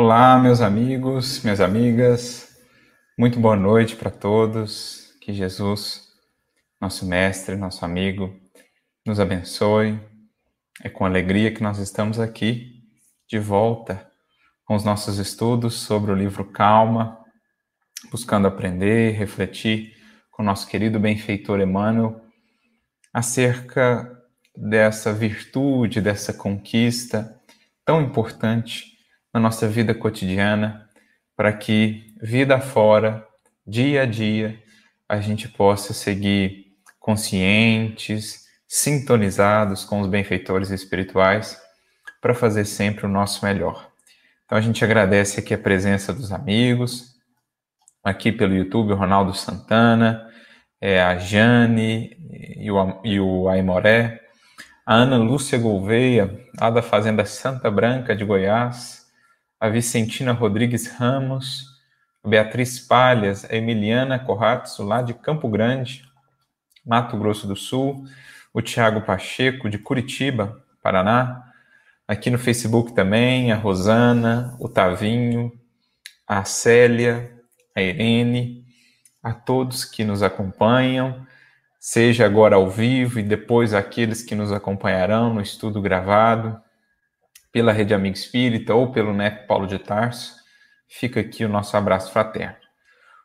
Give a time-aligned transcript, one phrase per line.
[0.00, 2.56] Olá, meus amigos, minhas amigas,
[3.18, 5.12] muito boa noite para todos.
[5.20, 6.04] Que Jesus,
[6.80, 8.32] nosso Mestre, nosso amigo,
[9.04, 9.98] nos abençoe.
[10.84, 12.80] É com alegria que nós estamos aqui
[13.28, 14.08] de volta
[14.64, 17.18] com os nossos estudos sobre o livro Calma,
[18.08, 19.96] buscando aprender, refletir
[20.30, 22.20] com o nosso querido benfeitor Emmanuel
[23.12, 24.08] acerca
[24.56, 27.36] dessa virtude, dessa conquista
[27.84, 28.96] tão importante
[29.32, 30.88] na nossa vida cotidiana,
[31.36, 33.26] para que vida fora,
[33.66, 34.60] dia a dia,
[35.08, 36.66] a gente possa seguir
[36.98, 41.60] conscientes, sintonizados com os benfeitores espirituais,
[42.20, 43.88] para fazer sempre o nosso melhor.
[44.44, 47.14] Então a gente agradece aqui a presença dos amigos,
[48.02, 50.26] aqui pelo YouTube, o Ronaldo Santana,
[50.80, 52.16] é, a Jane
[52.56, 54.20] e o, e o Aimoré,
[54.86, 58.97] a Ana Lúcia Gouveia, lá da Fazenda Santa Branca de Goiás,
[59.60, 61.64] a Vicentina Rodrigues Ramos,
[62.22, 66.04] a Beatriz Palhas, a Emiliana Corratso, lá de Campo Grande,
[66.86, 68.04] Mato Grosso do Sul,
[68.54, 71.44] o Tiago Pacheco, de Curitiba, Paraná,
[72.06, 75.52] aqui no Facebook também, a Rosana, o Tavinho,
[76.26, 77.32] a Célia,
[77.74, 78.64] a Irene,
[79.22, 81.26] a todos que nos acompanham,
[81.80, 86.60] seja agora ao vivo e depois aqueles que nos acompanharão no estudo gravado
[87.52, 90.34] pela Rede Amigo Espírita ou pelo NEP Paulo de Tarso,
[90.88, 92.56] fica aqui o nosso abraço fraterno.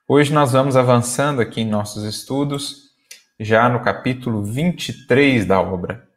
[0.07, 2.91] Hoje nós vamos avançando aqui em nossos estudos,
[3.39, 6.07] já no capítulo 23 da obra,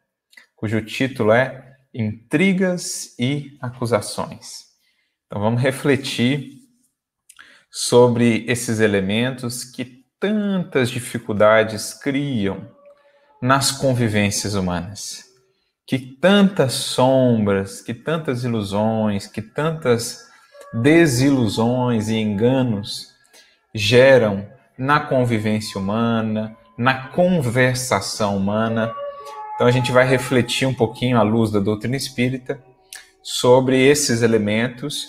[0.55, 4.67] cujo título é Intrigas e Acusações.
[5.25, 6.57] Então vamos refletir
[7.69, 12.69] sobre esses elementos que tantas dificuldades criam
[13.41, 15.26] nas convivências humanas
[15.87, 20.27] que tantas sombras, que tantas ilusões, que tantas
[20.73, 23.13] desilusões e enganos
[23.73, 24.45] geram
[24.77, 28.93] na convivência humana, na conversação humana.
[29.55, 32.61] Então a gente vai refletir um pouquinho à luz da doutrina espírita
[33.23, 35.07] sobre esses elementos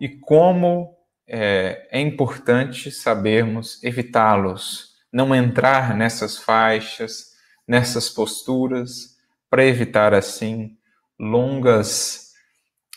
[0.00, 0.94] e como
[1.26, 7.32] é, é importante sabermos evitá-los, não entrar nessas faixas,
[7.66, 9.13] nessas posturas
[9.54, 10.76] para evitar assim
[11.16, 12.32] longas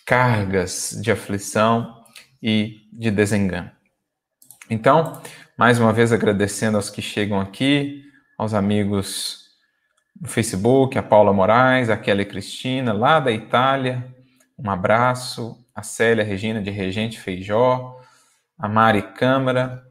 [0.07, 2.03] cargas de aflição
[2.41, 3.69] e de desengano.
[4.67, 5.21] Então,
[5.55, 8.03] mais uma vez agradecendo aos que chegam aqui,
[8.35, 9.51] aos amigos
[10.15, 14.03] do Facebook, a Paula Moraes, a Kelly Cristina, lá da Itália,
[14.57, 18.01] um abraço, a Célia Regina de Regente Feijó,
[18.57, 19.83] a Mari Câmara.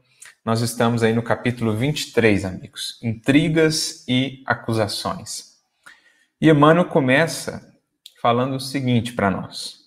[0.43, 5.56] Nós estamos aí no capítulo 23, amigos, intrigas e acusações.
[6.39, 7.75] E Emmanuel começa
[8.21, 9.79] falando o seguinte para nós: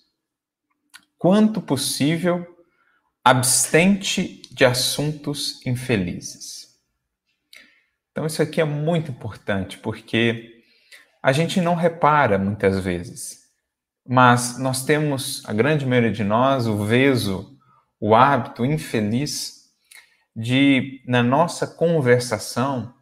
[1.17, 2.45] quanto possível,
[3.23, 6.61] abstente de assuntos infelizes.
[8.11, 10.61] Então, isso aqui é muito importante, porque
[11.23, 13.43] a gente não repara muitas vezes,
[14.05, 17.57] mas nós temos, a grande maioria de nós, o veso,
[17.99, 19.69] o hábito infeliz
[20.35, 22.93] de, na nossa conversação,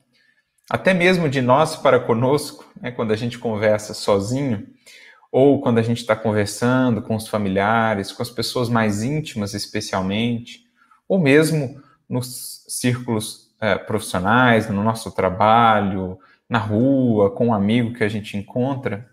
[0.69, 4.67] até mesmo de nós para conosco, né, quando a gente conversa sozinho,
[5.31, 10.65] ou quando a gente está conversando com os familiares, com as pessoas mais íntimas, especialmente,
[11.07, 18.03] ou mesmo nos círculos é, profissionais, no nosso trabalho, na rua, com um amigo que
[18.03, 19.07] a gente encontra,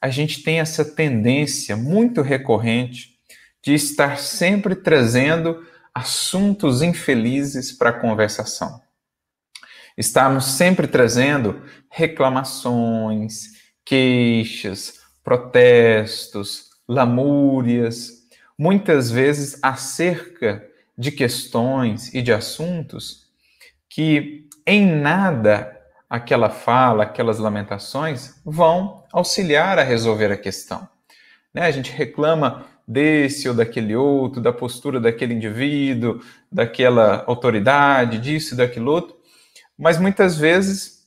[0.00, 3.16] a gente tem essa tendência muito recorrente
[3.62, 5.64] de estar sempre trazendo
[5.94, 8.80] assuntos infelizes para a conversação.
[9.96, 13.52] Estamos sempre trazendo reclamações,
[13.84, 18.22] queixas, protestos, lamúrias,
[18.58, 20.66] muitas vezes acerca
[20.96, 23.26] de questões e de assuntos
[23.88, 25.78] que em nada
[26.08, 30.88] aquela fala, aquelas lamentações vão auxiliar a resolver a questão.
[31.52, 31.62] Né?
[31.62, 36.20] A gente reclama desse ou daquele outro, da postura daquele indivíduo,
[36.50, 39.16] daquela autoridade, disso e daquilo outro,
[39.78, 41.02] mas muitas vezes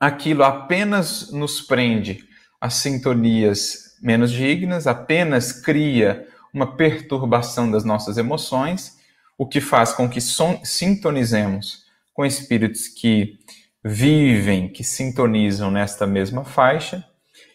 [0.00, 2.24] aquilo apenas nos prende
[2.60, 8.96] a sintonias menos dignas, apenas cria uma perturbação das nossas emoções,
[9.36, 13.38] o que faz com que sintonizemos com espíritos que
[13.84, 17.04] vivem, que sintonizam nesta mesma faixa,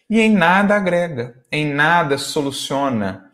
[0.09, 3.29] e em nada agrega, em nada soluciona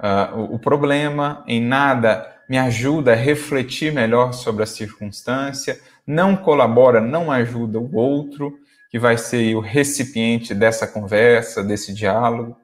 [0.00, 5.78] uh, o, o problema, em nada me ajuda a refletir melhor sobre a circunstância,
[6.08, 8.58] não colabora, não ajuda o outro,
[8.90, 12.56] que vai ser o recipiente dessa conversa, desse diálogo.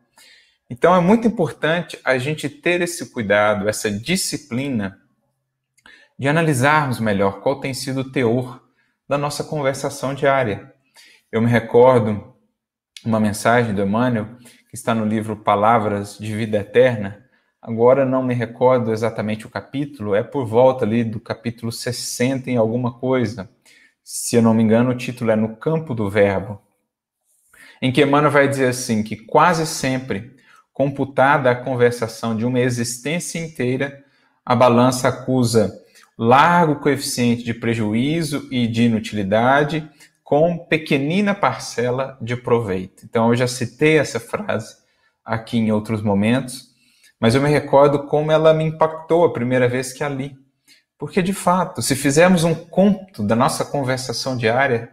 [0.71, 4.99] Então é muito importante a gente ter esse cuidado, essa disciplina
[6.19, 8.63] de analisarmos melhor qual tem sido o teor
[9.07, 10.73] da nossa conversação diária.
[11.31, 12.35] Eu me recordo
[13.05, 14.39] uma mensagem do Emmanuel
[14.71, 17.24] que está no livro Palavras de Vida Eterna.
[17.67, 22.59] Agora não me recordo exatamente o capítulo, é por volta ali do capítulo 60 em
[22.59, 23.49] alguma coisa.
[24.03, 26.61] Se eu não me engano, o título é No Campo do Verbo,
[27.81, 30.37] em que Emmanuel vai dizer assim que quase sempre
[30.75, 34.05] computada a conversação de uma existência inteira,
[34.45, 35.73] a balança acusa
[36.19, 39.89] largo coeficiente de prejuízo e de inutilidade
[40.23, 43.07] com pequenina parcela de proveito.
[43.07, 44.77] Então, eu já citei essa frase
[45.25, 46.74] aqui em outros momentos,
[47.21, 50.37] mas eu me recordo como ela me impactou a primeira vez que a li.
[50.99, 54.91] Porque, de fato, se fizermos um conto da nossa conversação diária,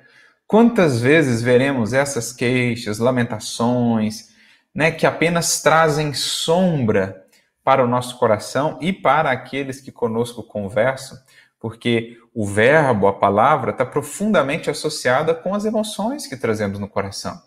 [0.47, 4.29] quantas vezes veremos essas queixas, lamentações,
[4.73, 7.25] né, que apenas trazem sombra
[7.63, 11.18] para o nosso coração e para aqueles que conosco conversam,
[11.59, 17.39] porque o verbo, a palavra, está profundamente associada com as emoções que trazemos no coração.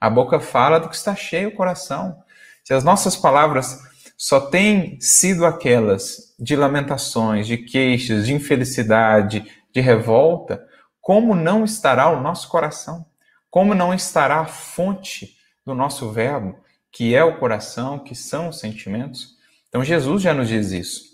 [0.00, 2.22] A boca fala do que está cheio o coração.
[2.64, 3.80] Se as nossas palavras
[4.22, 10.64] só têm sido aquelas de lamentações, de queixas, de infelicidade, de revolta,
[11.00, 13.06] como não estará o nosso coração?
[13.50, 16.62] Como não estará a fonte do nosso verbo?
[16.92, 19.34] que é o coração, que são os sentimentos.
[19.68, 21.12] Então Jesus já nos diz isso.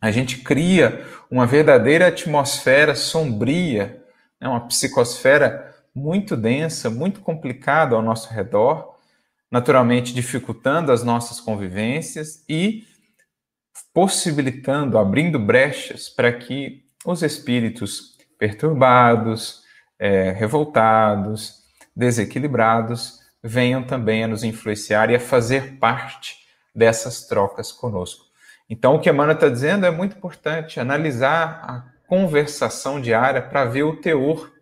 [0.00, 4.04] A gente cria uma verdadeira atmosfera sombria,
[4.38, 8.97] né, uma psicosfera muito densa, muito complicada ao nosso redor,
[9.50, 12.84] naturalmente dificultando as nossas convivências e
[13.92, 19.62] possibilitando, abrindo brechas para que os espíritos perturbados,
[19.98, 21.64] é, revoltados,
[21.94, 26.36] desequilibrados venham também a nos influenciar e a fazer parte
[26.74, 28.26] dessas trocas conosco.
[28.68, 33.82] Então, o que Emmanuel está dizendo é muito importante analisar a conversação diária para ver
[33.82, 34.52] o teor.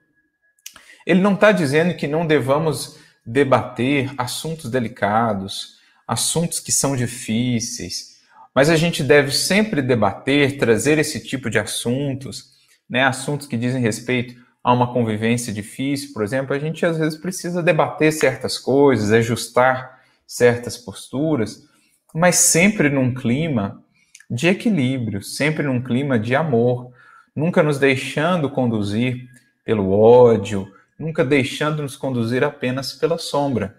[1.04, 5.76] Ele não está dizendo que não devamos debater assuntos delicados,
[6.06, 8.16] assuntos que são difíceis,
[8.54, 12.54] mas a gente deve sempre debater, trazer esse tipo de assuntos,
[12.88, 17.18] né, assuntos que dizem respeito a uma convivência difícil, por exemplo, a gente às vezes
[17.18, 21.68] precisa debater certas coisas, ajustar certas posturas,
[22.14, 23.82] mas sempre num clima
[24.30, 26.90] de equilíbrio, sempre num clima de amor,
[27.34, 29.28] nunca nos deixando conduzir
[29.64, 30.66] pelo ódio,
[30.98, 33.76] nunca deixando nos conduzir apenas pela sombra.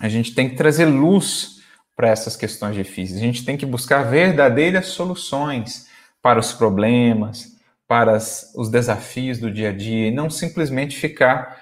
[0.00, 1.60] A gente tem que trazer luz
[1.94, 5.86] para essas questões difíceis, a gente tem que buscar verdadeiras soluções
[6.20, 7.56] para os problemas,
[7.86, 11.60] para as, os desafios do dia a dia e não simplesmente ficar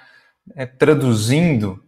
[0.55, 1.83] é, traduzindo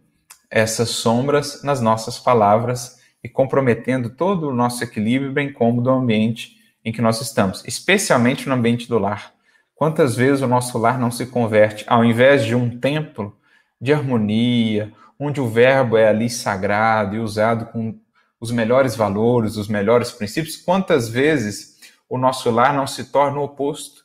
[0.49, 6.57] essas sombras nas nossas palavras e comprometendo todo o nosso equilíbrio, bem como do ambiente
[6.83, 9.32] em que nós estamos, especialmente no ambiente do lar.
[9.75, 13.37] Quantas vezes o nosso lar não se converte, ao invés de um templo
[13.79, 17.97] de harmonia, onde o verbo é ali sagrado e usado com
[18.39, 21.77] os melhores valores, os melhores princípios, quantas vezes
[22.09, 24.03] o nosso lar não se torna o oposto?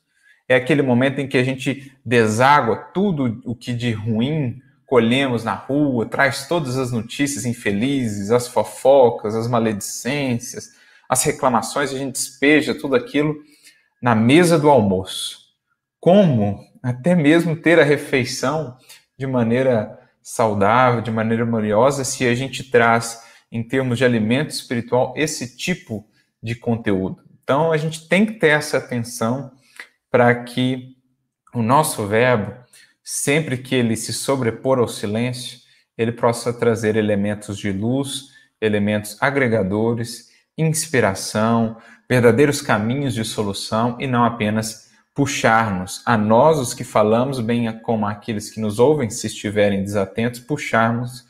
[0.49, 5.53] é aquele momento em que a gente deságua tudo o que de ruim colhemos na
[5.53, 10.73] rua, traz todas as notícias infelizes, as fofocas, as maledicências,
[11.07, 13.37] as reclamações, a gente despeja tudo aquilo
[14.01, 15.48] na mesa do almoço.
[16.01, 18.77] Como até mesmo ter a refeição
[19.19, 25.15] de maneira saudável, de maneira harmoniosa, se a gente traz, em termos de alimento espiritual,
[25.17, 26.07] esse tipo
[26.43, 27.23] de conteúdo.
[27.43, 29.51] Então, a gente tem que ter essa atenção
[30.11, 30.97] para que
[31.55, 32.53] o nosso verbo,
[33.03, 35.59] sempre que ele se sobrepor ao silêncio,
[35.97, 38.27] ele possa trazer elementos de luz,
[38.61, 41.77] elementos agregadores, inspiração,
[42.09, 44.88] verdadeiros caminhos de solução e não apenas
[45.19, 50.39] puxarmos a nós, os que falamos, bem como aqueles que nos ouvem, se estiverem desatentos,
[50.39, 51.27] puxarmos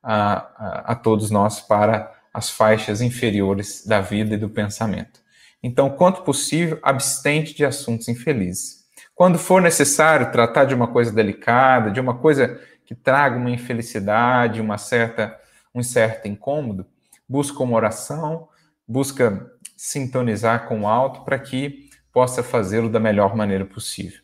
[0.00, 5.18] a, a, a todos nós para as faixas inferiores da vida e do pensamento.
[5.60, 8.84] Então, quanto possível, abstente de assuntos infelizes.
[9.12, 14.60] Quando for necessário tratar de uma coisa delicada, de uma coisa que traga uma infelicidade,
[14.60, 15.36] uma certa,
[15.74, 16.86] um certo incômodo,
[17.28, 18.46] busca uma oração,
[18.86, 21.81] busca sintonizar com o alto para que
[22.12, 24.20] possa fazê-lo da melhor maneira possível.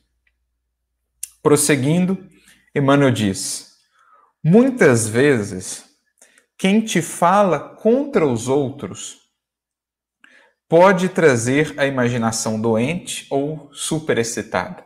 [1.43, 2.29] Prosseguindo,
[2.75, 3.79] Emmanuel diz:
[4.45, 5.85] muitas vezes,
[6.57, 9.29] quem te fala contra os outros
[10.69, 14.85] pode trazer a imaginação doente ou superexcitada.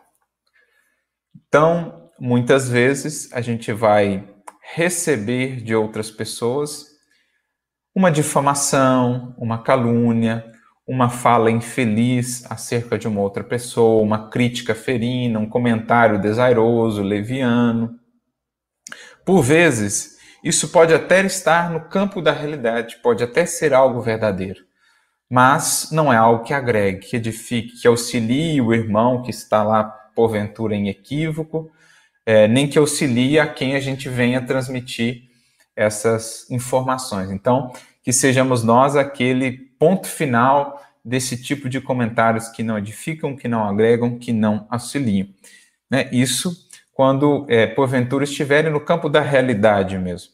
[1.34, 4.28] Então, muitas vezes a gente vai
[4.74, 6.86] receber de outras pessoas
[7.94, 10.50] uma difamação, uma calúnia,
[10.86, 17.98] uma fala infeliz acerca de uma outra pessoa, uma crítica ferina, um comentário desairoso, leviano.
[19.24, 24.60] Por vezes, isso pode até estar no campo da realidade, pode até ser algo verdadeiro,
[25.30, 29.84] mas não é algo que agregue, que edifique, que auxilie o irmão que está lá,
[29.84, 31.70] porventura, em equívoco,
[32.26, 35.22] é, nem que auxilie a quem a gente venha transmitir
[35.76, 37.30] essas informações.
[37.30, 37.72] Então,
[38.02, 43.64] que sejamos nós aquele ponto final desse tipo de comentários que não edificam, que não
[43.64, 45.26] agregam, que não auxiliam.
[45.90, 46.08] Né?
[46.12, 50.30] Isso quando, é, porventura, estiverem no campo da realidade mesmo.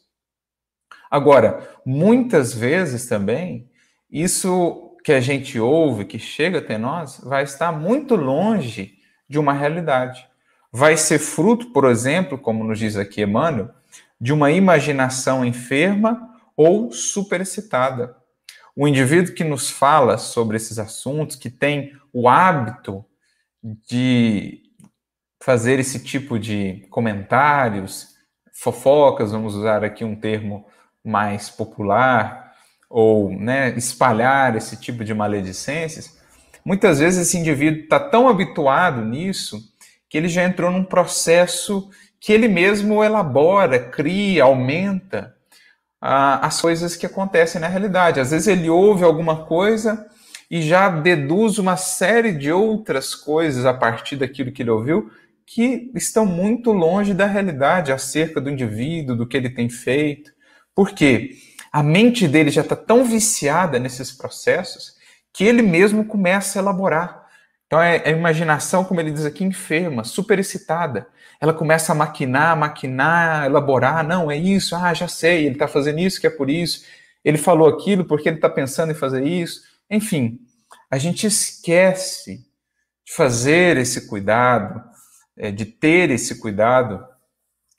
[1.09, 3.67] Agora, muitas vezes também,
[4.11, 9.53] isso que a gente ouve, que chega até nós, vai estar muito longe de uma
[9.53, 10.27] realidade.
[10.71, 13.71] Vai ser fruto, por exemplo, como nos diz aqui Emmanuel,
[14.21, 18.18] de uma imaginação enferma ou superexcitada.
[18.81, 23.03] O indivíduo que nos fala sobre esses assuntos, que tem o hábito
[23.61, 24.61] de
[25.43, 28.15] fazer esse tipo de comentários,
[28.53, 30.65] fofocas, vamos usar aqui um termo
[31.03, 32.53] mais popular,
[32.89, 36.17] ou né, espalhar esse tipo de maledicências,
[36.63, 39.61] muitas vezes esse indivíduo está tão habituado nisso
[40.07, 45.35] que ele já entrou num processo que ele mesmo elabora, cria, aumenta
[46.01, 48.19] as coisas que acontecem na realidade.
[48.19, 50.07] Às vezes ele ouve alguma coisa
[50.49, 55.11] e já deduz uma série de outras coisas a partir daquilo que ele ouviu
[55.45, 60.31] que estão muito longe da realidade acerca do indivíduo, do que ele tem feito.
[60.75, 61.37] Por quê?
[61.71, 64.93] A mente dele já está tão viciada nesses processos
[65.33, 67.27] que ele mesmo começa a elaborar.
[67.65, 71.07] Então é, é a imaginação, como ele diz aqui, enferma, superexcitada
[71.39, 74.05] ela começa a maquinar, maquinar, elaborar.
[74.05, 76.83] Não, é isso, ah, já sei, ele está fazendo isso que é por isso.
[77.23, 79.61] Ele falou aquilo porque ele está pensando em fazer isso.
[79.89, 80.39] Enfim,
[80.91, 82.45] a gente esquece
[83.05, 84.83] de fazer esse cuidado,
[85.37, 87.05] é, de ter esse cuidado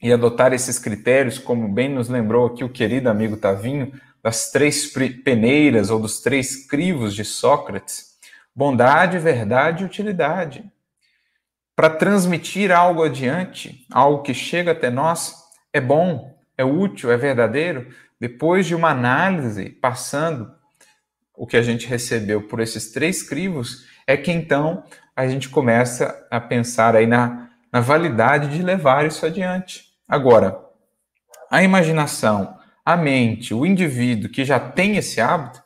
[0.03, 4.87] e adotar esses critérios, como bem nos lembrou aqui o querido amigo Tavinho, das três
[5.25, 8.17] peneiras ou dos três crivos de Sócrates:
[8.55, 10.65] bondade, verdade e utilidade
[11.81, 15.35] para transmitir algo adiante, algo que chega até nós,
[15.73, 17.89] é bom, é útil, é verdadeiro,
[18.21, 20.53] depois de uma análise, passando
[21.35, 24.85] o que a gente recebeu por esses três crivos, é que então
[25.17, 29.85] a gente começa a pensar aí na, na validade de levar isso adiante.
[30.07, 30.61] Agora,
[31.51, 35.63] a imaginação, a mente, o indivíduo que já tem esse hábito,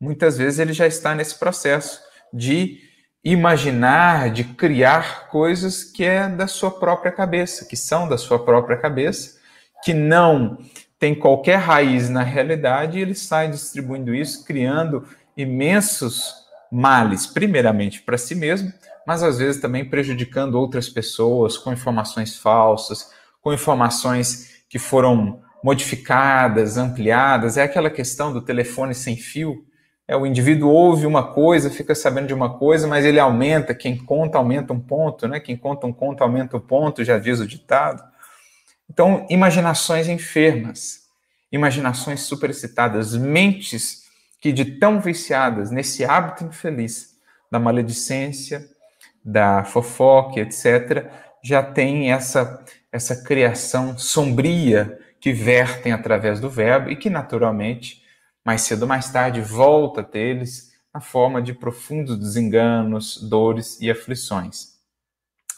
[0.00, 2.00] muitas vezes ele já está nesse processo
[2.32, 2.80] de
[3.24, 8.76] imaginar, de criar coisas que é da sua própria cabeça, que são da sua própria
[8.76, 9.38] cabeça,
[9.84, 10.58] que não
[10.98, 16.34] tem qualquer raiz na realidade e ele sai distribuindo isso, criando imensos
[16.70, 18.72] males, primeiramente para si mesmo,
[19.06, 23.10] mas às vezes também prejudicando outras pessoas com informações falsas,
[23.40, 27.56] com informações que foram modificadas, ampliadas.
[27.56, 29.64] É aquela questão do telefone sem fio
[30.10, 33.96] é, o indivíduo ouve uma coisa, fica sabendo de uma coisa, mas ele aumenta, quem
[33.96, 35.38] conta aumenta um ponto, né?
[35.38, 38.02] Quem conta um conto aumenta um ponto, já diz o ditado.
[38.90, 41.02] Então, imaginações enfermas,
[41.52, 44.02] imaginações superexcitadas, mentes
[44.40, 47.10] que de tão viciadas nesse hábito infeliz
[47.48, 48.68] da maledicência,
[49.24, 51.06] da fofoca, etc.,
[51.40, 57.99] já tem essa essa criação sombria que vertem através do verbo e que naturalmente
[58.44, 63.90] mais cedo ou mais tarde volta a tê-los na forma de profundos desenganos, dores e
[63.90, 64.80] aflições.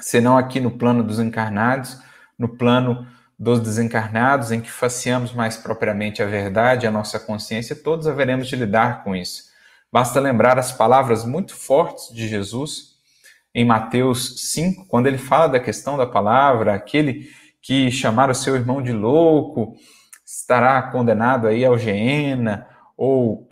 [0.01, 1.99] Senão aqui no plano dos encarnados,
[2.39, 3.07] no plano
[3.39, 8.57] dos desencarnados, em que faciamos mais propriamente a verdade, a nossa consciência, todos haveremos de
[8.57, 9.45] lidar com isso.
[9.91, 12.93] Basta lembrar as palavras muito fortes de Jesus
[13.55, 18.55] em Mateus 5, quando ele fala da questão da palavra, aquele que chamar o seu
[18.55, 19.77] irmão de louco
[20.25, 23.49] estará condenado aí ao Geena, ou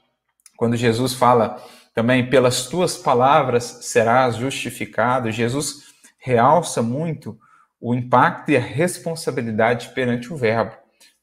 [0.56, 1.62] quando Jesus fala
[1.94, 7.38] também, pelas tuas palavras serás justificado, Jesus realça muito
[7.80, 10.72] o impacto e a responsabilidade perante o Verbo.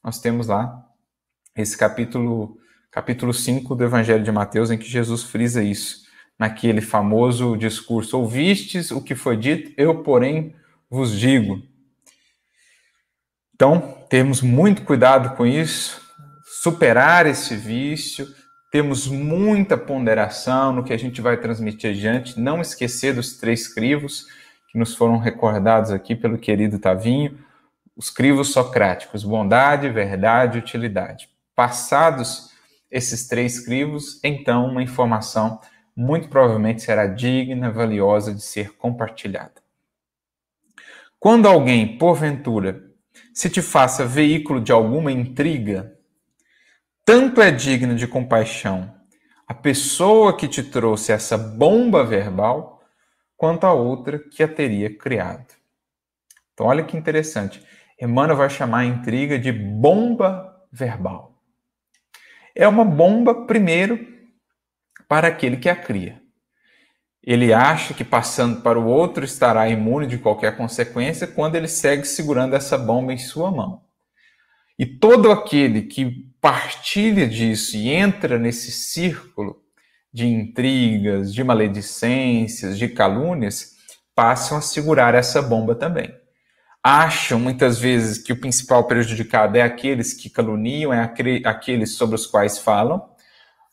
[0.02, 0.86] Nós temos lá
[1.54, 2.56] esse capítulo,
[2.90, 6.02] capítulo 5 do Evangelho de Mateus, em que Jesus frisa isso,
[6.38, 10.56] naquele famoso discurso: Ouvistes o que foi dito, eu, porém,
[10.88, 11.62] vos digo.
[13.54, 16.01] Então, temos muito cuidado com isso,
[16.54, 18.28] superar esse vício,
[18.70, 24.26] temos muita ponderação no que a gente vai transmitir adiante, não esquecer dos três crivos
[24.70, 27.38] que nos foram recordados aqui pelo querido Tavinho,
[27.96, 31.30] os crivos socráticos, bondade, verdade utilidade.
[31.56, 32.50] Passados
[32.90, 35.58] esses três crivos, então uma informação
[35.96, 39.62] muito provavelmente será digna, valiosa de ser compartilhada.
[41.18, 42.82] Quando alguém, porventura,
[43.32, 45.96] se te faça veículo de alguma intriga,
[47.04, 49.02] tanto é digno de compaixão
[49.52, 52.82] a pessoa que te trouxe essa bomba verbal,
[53.36, 55.46] quanto a outra que a teria criado.
[56.54, 57.62] Então, olha que interessante.
[58.00, 61.38] Emmanuel vai chamar a intriga de bomba verbal.
[62.54, 63.98] É uma bomba, primeiro,
[65.06, 66.22] para aquele que a cria.
[67.22, 72.06] Ele acha que passando para o outro estará imune de qualquer consequência quando ele segue
[72.06, 73.81] segurando essa bomba em sua mão.
[74.82, 79.62] E todo aquele que partilha disso e entra nesse círculo
[80.12, 83.76] de intrigas, de maledicências, de calúnias,
[84.12, 86.12] passam a segurar essa bomba também.
[86.82, 91.00] Acham muitas vezes que o principal prejudicado é aqueles que caluniam, é
[91.44, 93.08] aqueles sobre os quais falam,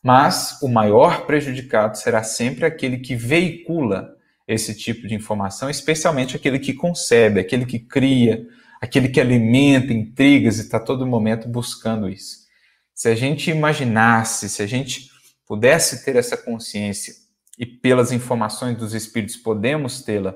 [0.03, 4.15] mas o maior prejudicado será sempre aquele que veicula
[4.47, 8.45] esse tipo de informação, especialmente aquele que concebe, aquele que cria,
[8.81, 12.47] aquele que alimenta intrigas e está todo momento buscando isso.
[12.93, 15.09] Se a gente imaginasse, se a gente
[15.45, 17.13] pudesse ter essa consciência,
[17.57, 20.35] e pelas informações dos Espíritos podemos tê-la,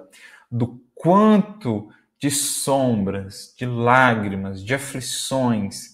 [0.51, 5.93] do quanto de sombras, de lágrimas, de aflições,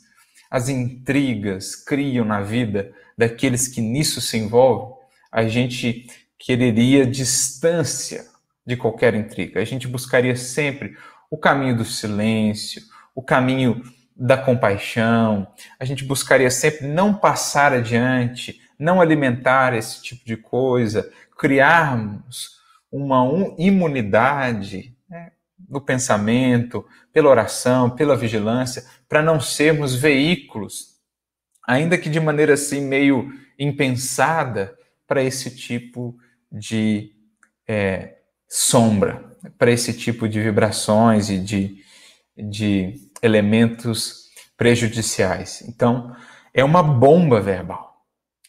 [0.50, 4.98] as intrigas criam na vida daqueles que nisso se envolvem,
[5.32, 8.26] a gente quereria distância
[8.66, 9.60] de qualquer intriga.
[9.60, 10.96] A gente buscaria sempre
[11.30, 12.82] o caminho do silêncio,
[13.16, 13.82] o caminho
[14.16, 15.48] da compaixão.
[15.80, 22.60] A gente buscaria sempre não passar adiante, não alimentar esse tipo de coisa, criarmos
[22.92, 23.24] uma
[23.58, 31.00] imunidade né, do pensamento, pela oração, pela vigilância, para não sermos veículos
[31.70, 36.16] ainda que de maneira assim meio impensada, para esse tipo
[36.52, 37.12] de
[37.68, 41.84] é, sombra, para esse tipo de vibrações e de,
[42.38, 45.64] de elementos prejudiciais.
[45.68, 46.16] Então,
[46.54, 48.04] é uma bomba verbal.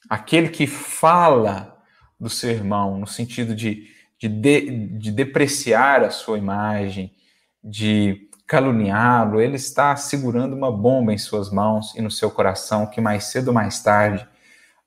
[0.09, 1.77] Aquele que fala
[2.19, 3.87] do seu irmão no sentido de,
[4.19, 7.15] de, de, de depreciar a sua imagem,
[7.63, 13.01] de caluniá-lo, ele está segurando uma bomba em suas mãos e no seu coração que
[13.01, 14.27] mais cedo ou mais tarde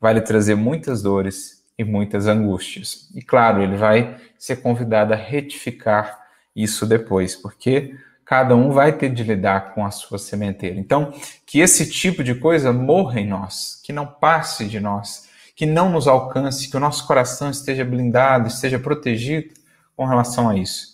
[0.02, 3.10] vai lhe trazer muitas dores e muitas angústias.
[3.16, 6.20] E claro, ele vai ser convidado a retificar
[6.56, 10.80] isso depois, porque cada um vai ter de lidar com a sua sementeira.
[10.80, 11.14] Então,
[11.46, 15.90] que esse tipo de coisa morra em nós, que não passe de nós, que não
[15.90, 19.54] nos alcance, que o nosso coração esteja blindado, esteja protegido
[19.96, 20.94] com relação a isso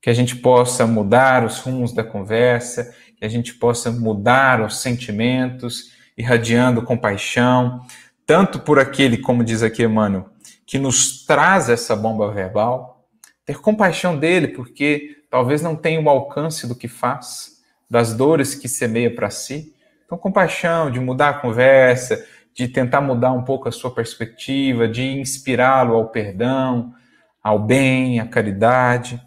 [0.00, 4.80] que a gente possa mudar os rumos da conversa, que a gente possa mudar os
[4.80, 7.84] sentimentos, irradiando compaixão,
[8.28, 10.28] tanto por aquele, como diz aqui Emmanuel,
[10.66, 13.08] que nos traz essa bomba verbal,
[13.42, 18.68] ter compaixão dele, porque talvez não tenha o alcance do que faz, das dores que
[18.68, 19.74] semeia para si.
[20.04, 22.22] Então, compaixão de mudar a conversa,
[22.54, 26.92] de tentar mudar um pouco a sua perspectiva, de inspirá-lo ao perdão,
[27.42, 29.18] ao bem, à caridade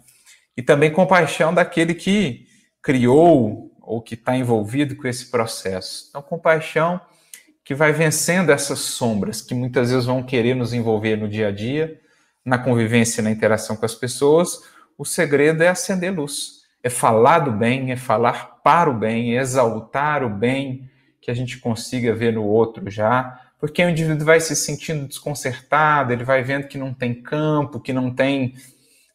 [0.56, 2.46] e também compaixão daquele que
[2.80, 6.06] criou ou que está envolvido com esse processo.
[6.08, 7.00] Então, compaixão
[7.72, 11.50] que vai vencendo essas sombras que muitas vezes vão querer nos envolver no dia a
[11.50, 11.98] dia,
[12.44, 14.60] na convivência e na interação com as pessoas.
[14.98, 19.40] O segredo é acender luz, é falar do bem, é falar para o bem, é
[19.40, 24.38] exaltar o bem que a gente consiga ver no outro já, porque o indivíduo vai
[24.38, 28.54] se sentindo desconcertado, ele vai vendo que não tem campo, que não tem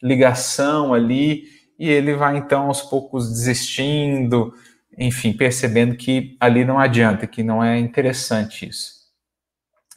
[0.01, 1.43] ligação ali,
[1.77, 4.51] e ele vai então aos poucos desistindo,
[4.97, 8.97] enfim, percebendo que ali não adianta, que não é interessante isso.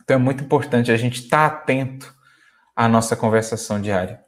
[0.03, 2.15] Então é muito importante a gente estar tá atento
[2.77, 4.21] à nossa conversação diária.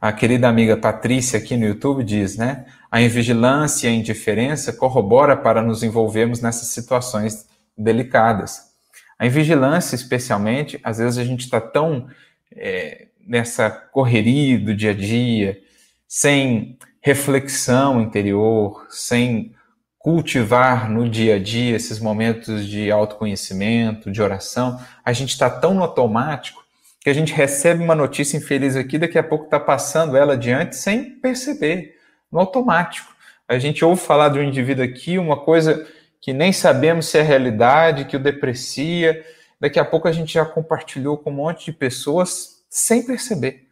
[0.00, 2.66] A querida amiga Patrícia aqui no YouTube diz, né?
[2.90, 8.72] A invigilância e a indiferença corrobora para nos envolvermos nessas situações delicadas.
[9.18, 12.08] A invigilância, especialmente, às vezes a gente está tão
[12.54, 15.60] é, nessa correria do dia a dia,
[16.08, 19.54] sem reflexão interior, sem
[20.02, 25.74] cultivar no dia a dia esses momentos de autoconhecimento, de oração, a gente está tão
[25.74, 26.62] no automático
[27.00, 30.76] que a gente recebe uma notícia infeliz aqui, daqui a pouco está passando ela adiante
[30.76, 31.96] sem perceber,
[32.30, 33.12] no automático.
[33.48, 35.86] A gente ouve falar de um indivíduo aqui, uma coisa
[36.20, 39.24] que nem sabemos se é realidade, que o deprecia,
[39.60, 43.68] daqui a pouco a gente já compartilhou com um monte de pessoas sem perceber.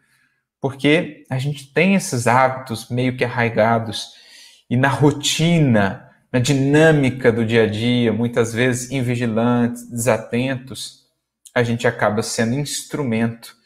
[0.60, 4.12] Porque a gente tem esses hábitos meio que arraigados
[4.68, 11.06] e na rotina, na dinâmica do dia a dia, muitas vezes invigilantes, desatentos,
[11.54, 13.56] a gente acaba sendo instrumento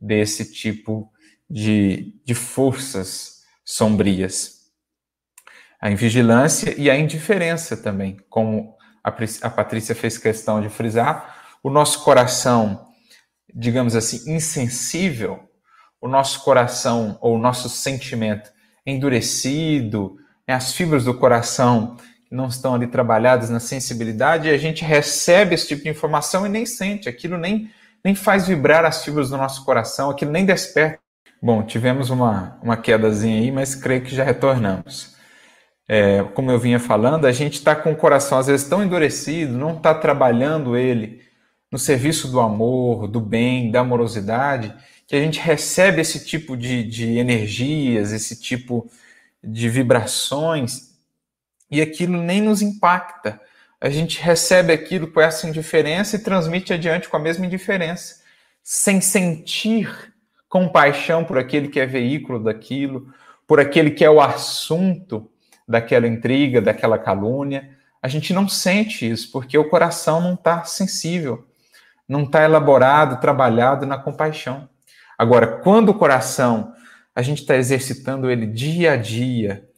[0.00, 1.10] desse tipo
[1.48, 4.54] de, de forças sombrias.
[5.80, 9.10] A invigilância e a indiferença também, como a,
[9.42, 12.86] a Patrícia fez questão de frisar, o nosso coração,
[13.54, 15.46] digamos assim, insensível,
[16.00, 18.50] o nosso coração ou o nosso sentimento
[18.86, 20.16] endurecido,
[20.48, 21.96] né, as fibras do coração
[22.34, 26.48] não estão ali trabalhadas na sensibilidade, e a gente recebe esse tipo de informação e
[26.48, 27.70] nem sente, aquilo nem,
[28.04, 30.98] nem faz vibrar as fibras do nosso coração, aquilo nem desperta.
[31.40, 35.14] Bom, tivemos uma, uma quedazinha aí, mas creio que já retornamos.
[35.86, 39.52] É, como eu vinha falando, a gente está com o coração às vezes tão endurecido,
[39.52, 41.22] não está trabalhando ele
[41.70, 44.74] no serviço do amor, do bem, da amorosidade,
[45.06, 48.90] que a gente recebe esse tipo de, de energias, esse tipo
[49.42, 50.93] de vibrações,
[51.70, 53.40] e aquilo nem nos impacta.
[53.80, 58.22] A gente recebe aquilo com essa indiferença e transmite adiante com a mesma indiferença,
[58.62, 60.14] sem sentir
[60.48, 63.12] compaixão por aquele que é veículo daquilo,
[63.46, 65.30] por aquele que é o assunto
[65.66, 67.76] daquela intriga, daquela calúnia.
[68.00, 71.46] A gente não sente isso, porque o coração não está sensível,
[72.08, 74.68] não está elaborado, trabalhado na compaixão.
[75.18, 76.72] Agora, quando o coração,
[77.14, 79.68] a gente está exercitando ele dia a dia,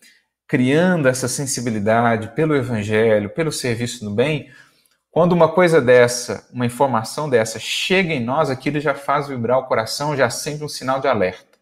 [0.46, 4.50] criando essa sensibilidade pelo evangelho, pelo serviço no bem,
[5.10, 9.64] quando uma coisa dessa, uma informação dessa chega em nós, aquilo já faz vibrar o
[9.66, 11.56] coração, já acende um sinal de alerta.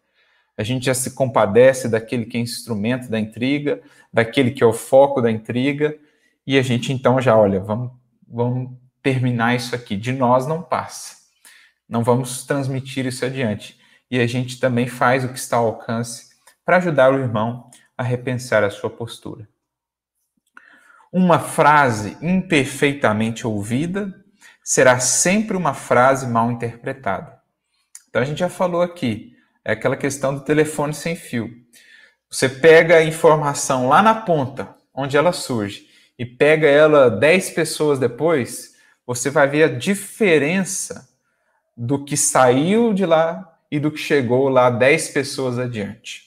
[0.57, 4.73] A gente já se compadece daquele que é instrumento da intriga, daquele que é o
[4.73, 5.97] foco da intriga,
[6.45, 7.91] e a gente então já, olha, vamos,
[8.27, 8.71] vamos
[9.01, 9.95] terminar isso aqui.
[9.95, 11.25] De nós não passa
[11.87, 13.79] não vamos transmitir isso adiante.
[14.09, 18.03] E a gente também faz o que está ao alcance para ajudar o irmão a
[18.03, 19.47] repensar a sua postura.
[21.11, 24.13] Uma frase imperfeitamente ouvida
[24.63, 27.39] será sempre uma frase mal interpretada.
[28.09, 31.49] Então a gente já falou aqui, é aquela questão do telefone sem fio.
[32.29, 37.99] Você pega a informação lá na ponta, onde ela surge, e pega ela 10 pessoas
[37.99, 41.07] depois, você vai ver a diferença
[41.77, 46.24] do que saiu de lá e do que chegou lá 10 pessoas adiante.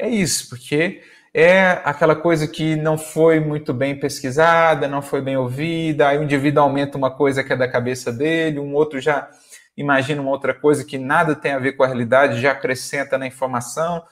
[0.00, 1.02] É isso, porque
[1.34, 6.22] é aquela coisa que não foi muito bem pesquisada, não foi bem ouvida, aí o
[6.22, 9.28] indivíduo aumenta uma coisa que é da cabeça dele, um outro já
[9.76, 13.26] imagina uma outra coisa que nada tem a ver com a realidade, já acrescenta na
[13.26, 14.02] informação.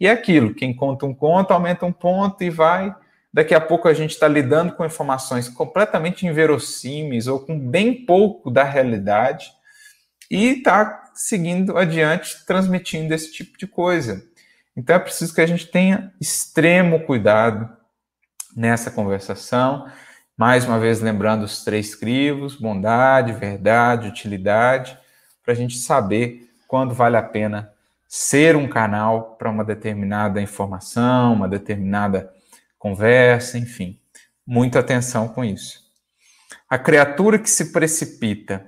[0.00, 2.94] E é aquilo, quem conta um conto aumenta um ponto e vai.
[3.30, 8.50] Daqui a pouco a gente está lidando com informações completamente inverossímeis ou com bem pouco
[8.50, 9.50] da realidade
[10.30, 14.24] e está seguindo adiante, transmitindo esse tipo de coisa.
[14.76, 17.68] Então é preciso que a gente tenha extremo cuidado
[18.54, 19.90] nessa conversação.
[20.36, 24.98] Mais uma vez, lembrando os três crivos: bondade, verdade, utilidade,
[25.42, 27.72] para a gente saber quando vale a pena
[28.06, 32.30] ser um canal para uma determinada informação, uma determinada
[32.78, 33.98] conversa, enfim.
[34.46, 35.86] Muita atenção com isso.
[36.68, 38.66] A criatura que se precipita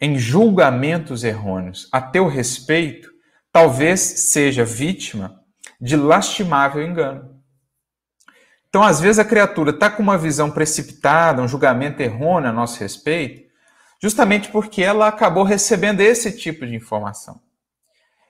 [0.00, 3.10] em julgamentos errôneos a teu respeito,
[3.52, 5.40] talvez seja vítima
[5.80, 7.40] de lastimável engano.
[8.68, 12.78] Então, às vezes, a criatura está com uma visão precipitada, um julgamento errôneo a nosso
[12.78, 13.50] respeito,
[14.00, 17.40] justamente porque ela acabou recebendo esse tipo de informação.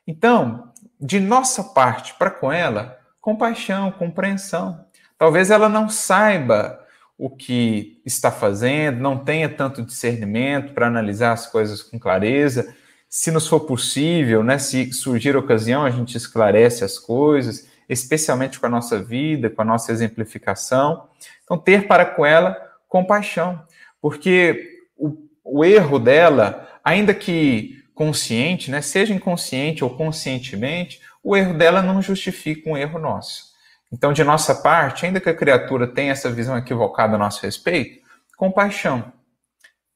[0.07, 4.85] Então, de nossa parte para com ela, compaixão, compreensão.
[5.19, 6.81] Talvez ela não saiba
[7.19, 12.75] o que está fazendo, não tenha tanto discernimento para analisar as coisas com clareza.
[13.13, 18.67] Se nos for possível, né, se surgir ocasião, a gente esclarece as coisas, especialmente com
[18.67, 21.09] a nossa vida, com a nossa exemplificação.
[21.43, 22.57] Então, ter para com ela
[22.89, 23.61] compaixão,
[24.01, 31.59] porque o, o erro dela, ainda que consciente, né, seja inconsciente ou conscientemente, o erro
[31.59, 33.51] dela não justifica um erro nosso.
[33.93, 38.01] Então, de nossa parte, ainda que a criatura tenha essa visão equivocada a nosso respeito,
[38.37, 39.13] compaixão,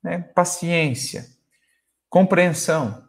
[0.02, 0.18] né?
[0.34, 1.26] paciência,
[2.10, 3.03] compreensão.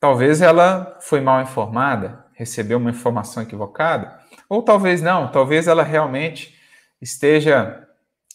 [0.00, 6.58] Talvez ela foi mal informada, recebeu uma informação equivocada, ou talvez não, talvez ela realmente
[7.02, 7.86] esteja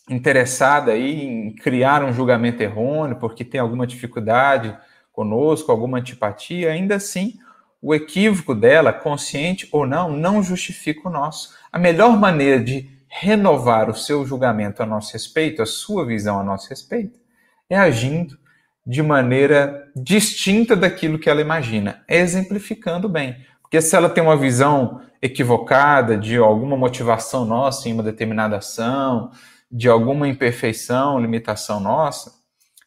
[0.07, 4.77] interessada aí em criar um julgamento errôneo, porque tem alguma dificuldade
[5.11, 7.39] conosco, alguma antipatia, ainda assim,
[7.81, 11.55] o equívoco dela, consciente ou não, não justifica o nosso.
[11.71, 16.43] A melhor maneira de renovar o seu julgamento a nosso respeito, a sua visão a
[16.43, 17.19] nosso respeito,
[17.67, 18.37] é agindo
[18.85, 23.35] de maneira distinta daquilo que ela imagina, exemplificando bem.
[23.61, 29.31] Porque se ela tem uma visão equivocada de alguma motivação nossa em uma determinada ação,
[29.71, 32.31] de alguma imperfeição, limitação nossa,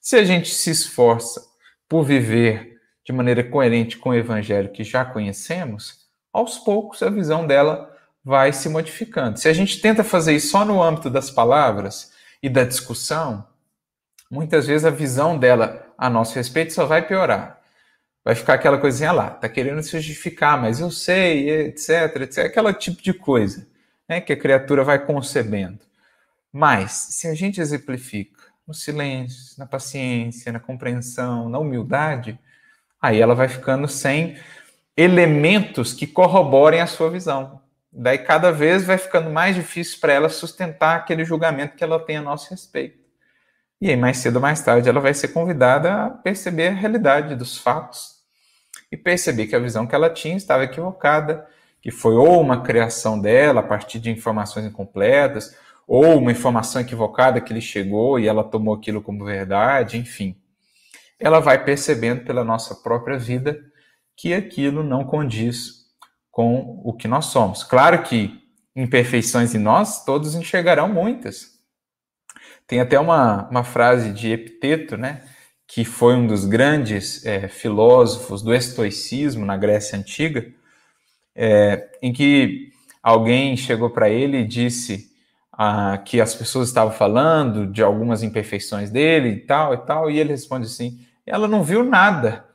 [0.00, 1.42] se a gente se esforça
[1.88, 7.46] por viver de maneira coerente com o evangelho que já conhecemos, aos poucos a visão
[7.46, 7.90] dela
[8.24, 9.38] vai se modificando.
[9.38, 13.46] Se a gente tenta fazer isso só no âmbito das palavras e da discussão,
[14.30, 17.60] muitas vezes a visão dela a nosso respeito só vai piorar.
[18.24, 22.72] Vai ficar aquela coisinha lá, tá querendo se justificar, mas eu sei, etc, etc, aquela
[22.72, 23.66] tipo de coisa
[24.08, 25.80] né, que a criatura vai concebendo.
[26.52, 32.38] Mas, se a gente exemplifica no silêncio, na paciência, na compreensão, na humildade,
[33.00, 34.36] aí ela vai ficando sem
[34.96, 37.60] elementos que corroborem a sua visão.
[37.90, 42.16] Daí cada vez vai ficando mais difícil para ela sustentar aquele julgamento que ela tem
[42.16, 42.97] a nosso respeito.
[43.80, 47.36] E aí, mais cedo ou mais tarde, ela vai ser convidada a perceber a realidade
[47.36, 48.18] dos fatos
[48.90, 51.46] e perceber que a visão que ela tinha estava equivocada,
[51.80, 57.40] que foi ou uma criação dela a partir de informações incompletas, ou uma informação equivocada
[57.40, 60.36] que lhe chegou e ela tomou aquilo como verdade, enfim.
[61.18, 63.58] Ela vai percebendo pela nossa própria vida
[64.16, 65.86] que aquilo não condiz
[66.30, 67.62] com o que nós somos.
[67.62, 68.38] Claro que
[68.74, 71.57] imperfeições em nós, todos enxergarão muitas.
[72.66, 75.22] Tem até uma, uma frase de Epiteto, né,
[75.66, 80.46] que foi um dos grandes é, filósofos do estoicismo na Grécia Antiga,
[81.34, 85.08] é, em que alguém chegou para ele e disse
[85.52, 90.18] ah, que as pessoas estavam falando de algumas imperfeições dele e tal e tal, e
[90.18, 92.46] ele responde assim: ela não viu nada.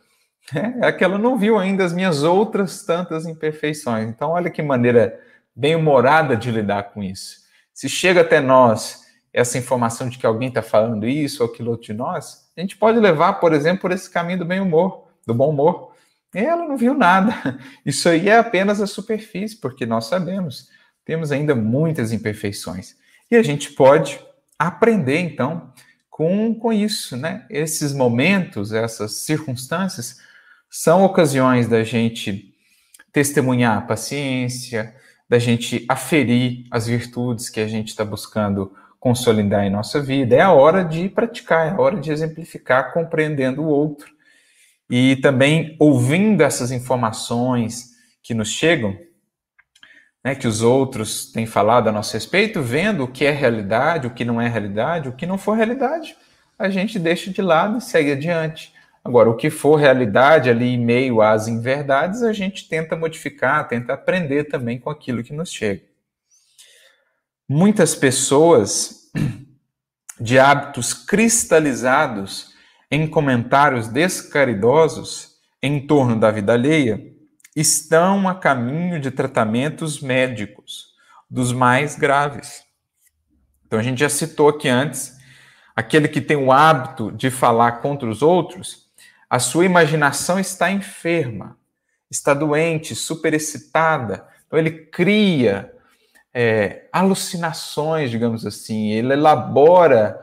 [0.54, 4.10] É, é que ela não viu ainda as minhas outras tantas imperfeições.
[4.10, 5.18] Então, olha que maneira
[5.56, 7.38] bem humorada de lidar com isso.
[7.74, 9.03] Se chega até nós
[9.34, 12.78] essa informação de que alguém está falando isso ou aquilo outro de nós, a gente
[12.78, 15.94] pode levar, por exemplo, por esse caminho do bem humor, do bom humor.
[16.36, 17.58] E ela não viu nada.
[17.86, 20.70] Isso aí é apenas a superfície, porque nós sabemos,
[21.04, 22.96] temos ainda muitas imperfeições.
[23.30, 24.20] E a gente pode
[24.58, 25.74] aprender, então,
[26.10, 27.46] com, com isso, né?
[27.50, 30.20] Esses momentos, essas circunstâncias,
[30.70, 32.54] são ocasiões da gente
[33.12, 34.96] testemunhar a paciência,
[35.28, 38.72] da gente aferir as virtudes que a gente está buscando
[39.04, 40.34] consolidar em nossa vida.
[40.34, 44.10] É a hora de praticar, é a hora de exemplificar compreendendo o outro.
[44.90, 47.90] E também ouvindo essas informações
[48.24, 48.98] que nos chegam,
[50.24, 54.12] né, que os outros têm falado a nosso respeito, vendo o que é realidade, o
[54.12, 56.16] que não é realidade, o que não for realidade,
[56.58, 58.72] a gente deixa de lado e segue adiante.
[59.04, 63.96] Agora, o que for realidade ali em meio às inverdades, a gente tenta modificar, tenta
[63.96, 65.82] aprender também com aquilo que nos chega.
[67.48, 69.12] Muitas pessoas
[70.20, 72.54] de hábitos cristalizados
[72.90, 77.02] em comentários descaridosos em torno da vida alheia
[77.54, 80.94] estão a caminho de tratamentos médicos
[81.30, 82.64] dos mais graves.
[83.66, 85.14] Então a gente já citou aqui antes,
[85.76, 88.88] aquele que tem o hábito de falar contra os outros,
[89.30, 91.58] a sua imaginação está enferma,
[92.10, 94.26] está doente, superexcitada.
[94.48, 95.74] Então ele cria
[96.34, 100.20] é, alucinações, digamos assim, ele elabora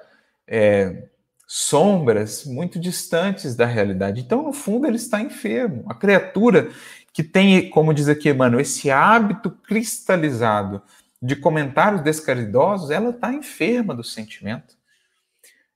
[0.47, 1.05] é,
[1.47, 4.21] sombras muito distantes da realidade.
[4.21, 5.85] Então, no fundo, ele está enfermo.
[5.89, 6.71] A criatura
[7.13, 10.83] que tem, como diz aqui Emmanuel, esse hábito cristalizado
[11.23, 14.77] de comentários descaridosos, ela está enferma do sentimento.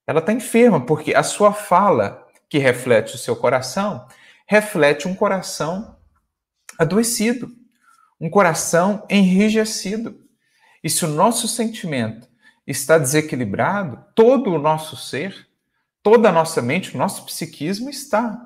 [0.06, 4.06] Ela está enferma porque a sua fala que reflete o seu coração,
[4.46, 5.96] reflete um coração
[6.78, 7.50] adoecido,
[8.20, 10.23] um coração enrijecido.
[10.84, 12.28] E se o nosso sentimento
[12.66, 15.48] está desequilibrado, todo o nosso ser,
[16.02, 18.38] toda a nossa mente, o nosso psiquismo está.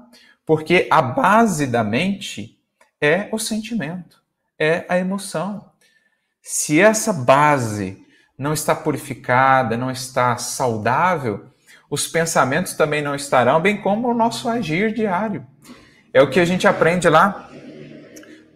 [0.47, 2.57] Porque a base da mente
[3.01, 4.23] é o sentimento,
[4.57, 5.73] é a emoção.
[6.41, 8.01] Se essa base
[8.39, 11.51] não está purificada, não está saudável,
[11.91, 15.45] os pensamentos também não estarão, bem como o nosso agir diário.
[16.15, 17.51] É o que a gente aprende lá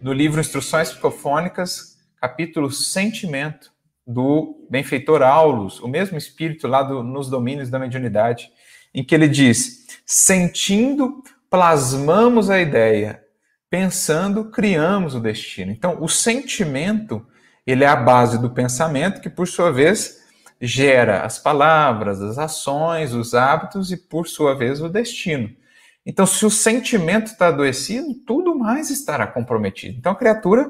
[0.01, 3.72] no livro Instruções Psicofônicas, capítulo Sentimento,
[4.05, 8.51] do benfeitor Aulus, o mesmo espírito lá do, nos domínios da mediunidade,
[8.93, 13.23] em que ele diz: sentindo, plasmamos a ideia,
[13.69, 15.71] pensando, criamos o destino.
[15.71, 17.25] Então, o sentimento,
[17.65, 20.21] ele é a base do pensamento, que por sua vez
[20.59, 25.49] gera as palavras, as ações, os hábitos e, por sua vez, o destino.
[26.05, 29.97] Então, se o sentimento está adoecido, tudo mais estará comprometido.
[29.97, 30.69] Então, a criatura,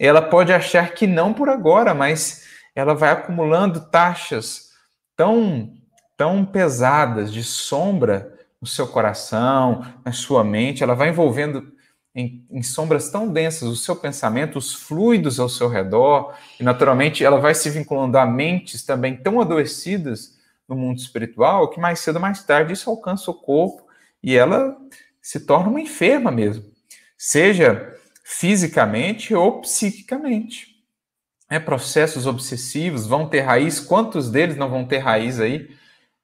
[0.00, 4.70] ela pode achar que não por agora, mas ela vai acumulando taxas
[5.16, 5.72] tão,
[6.16, 11.72] tão pesadas de sombra no seu coração, na sua mente, ela vai envolvendo
[12.14, 17.24] em, em, sombras tão densas o seu pensamento, os fluidos ao seu redor, e naturalmente
[17.24, 22.16] ela vai se vinculando a mentes também tão adoecidas no mundo espiritual que mais cedo
[22.16, 23.86] ou mais tarde isso alcança o corpo
[24.22, 24.76] e ela
[25.20, 26.64] se torna uma enferma mesmo,
[27.18, 30.73] seja fisicamente ou psiquicamente.
[31.50, 35.68] É, processos obsessivos vão ter raiz, quantos deles não vão ter raiz aí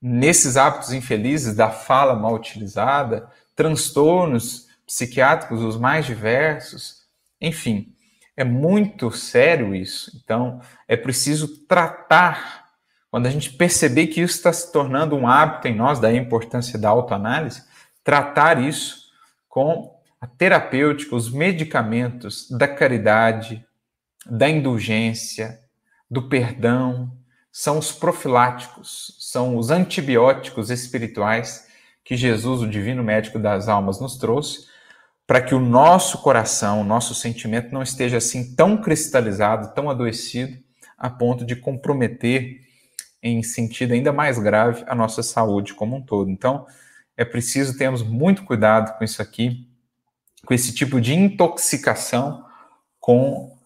[0.00, 7.02] nesses hábitos infelizes da fala mal utilizada, transtornos psiquiátricos os mais diversos,
[7.40, 7.94] enfim,
[8.36, 10.10] é muito sério isso.
[10.22, 12.70] Então, é preciso tratar.
[13.10, 16.22] Quando a gente perceber que isso está se tornando um hábito em nós, daí a
[16.22, 17.62] importância da autoanálise,
[18.02, 19.10] tratar isso
[19.48, 23.64] com a terapêutica, os medicamentos da caridade,
[24.26, 25.60] da indulgência,
[26.10, 27.16] do perdão,
[27.52, 31.66] são os profiláticos, são os antibióticos espirituais
[32.04, 34.68] que Jesus, o divino médico das almas, nos trouxe
[35.26, 40.58] para que o nosso coração, o nosso sentimento não esteja assim tão cristalizado, tão adoecido,
[40.98, 42.60] a ponto de comprometer
[43.22, 46.30] em sentido ainda mais grave a nossa saúde como um todo.
[46.30, 46.66] Então,
[47.16, 49.68] é preciso termos muito cuidado com isso aqui,
[50.44, 52.44] com esse tipo de intoxicação
[52.98, 53.56] com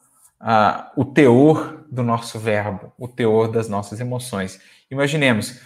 [0.47, 4.61] ah, o teor do nosso verbo, o teor das nossas emoções.
[4.91, 5.59] Imaginemos,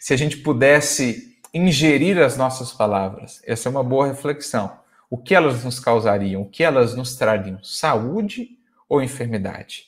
[0.00, 4.78] se a gente pudesse ingerir as nossas palavras, essa é uma boa reflexão.
[5.10, 6.40] O que elas nos causariam?
[6.40, 7.62] O que elas nos trariam?
[7.62, 8.48] Saúde
[8.88, 9.84] ou enfermidade?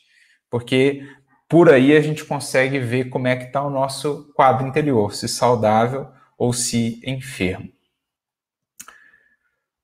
[0.51, 1.09] Porque
[1.49, 5.29] por aí a gente consegue ver como é que está o nosso quadro interior, se
[5.29, 7.71] saudável ou se enfermo.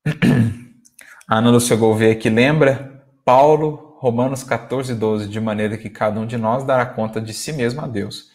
[1.26, 6.26] A Ana Lúcia Gouveia aqui lembra Paulo Romanos 14, 12, de maneira que cada um
[6.26, 8.32] de nós dará conta de si mesmo a Deus.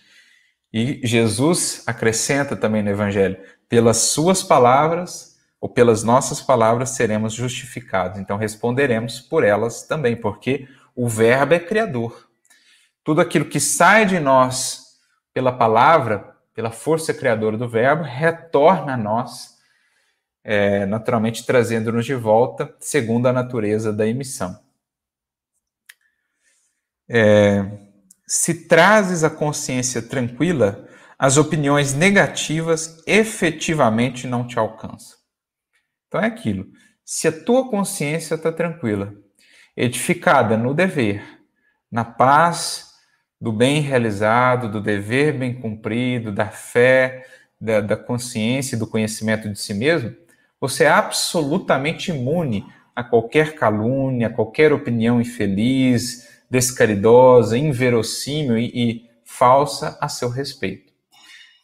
[0.71, 8.17] E Jesus acrescenta também no Evangelho: pelas suas palavras ou pelas nossas palavras seremos justificados.
[8.17, 12.29] Então responderemos por elas também, porque o Verbo é criador.
[13.03, 15.01] Tudo aquilo que sai de nós
[15.33, 19.57] pela palavra, pela força criadora do Verbo, retorna a nós,
[20.45, 24.65] é, naturalmente trazendo-nos de volta, segundo a natureza da emissão.
[27.09, 27.65] É,
[28.27, 35.17] se trazes a consciência tranquila, as opiniões negativas efetivamente não te alcançam.
[36.07, 36.67] Então é aquilo.
[37.03, 39.13] Se a tua consciência está tranquila,
[39.75, 41.23] edificada no dever,
[41.91, 42.91] na paz
[43.39, 47.25] do bem realizado, do dever bem cumprido, da fé,
[47.59, 50.15] da, da consciência e do conhecimento de si mesmo,
[50.59, 52.65] você é absolutamente imune
[52.95, 60.93] a qualquer calúnia, a qualquer opinião infeliz, descaridosa, inverossímil e, e falsa a seu respeito.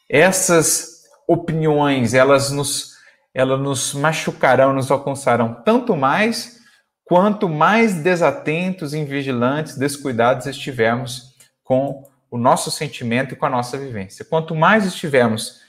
[0.10, 2.94] Essas opiniões, elas nos,
[3.34, 6.62] elas nos machucarão, nos alcançarão tanto mais
[7.04, 14.26] quanto mais desatentos, invigilantes, descuidados estivermos com o nosso sentimento e com a nossa vivência.
[14.26, 15.62] Quanto mais estivermos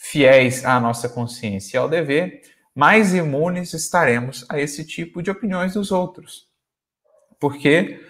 [0.00, 2.42] fiéis à nossa consciência e ao dever,
[2.74, 6.48] mais imunes estaremos a esse tipo de opiniões dos outros.
[7.38, 8.00] Porque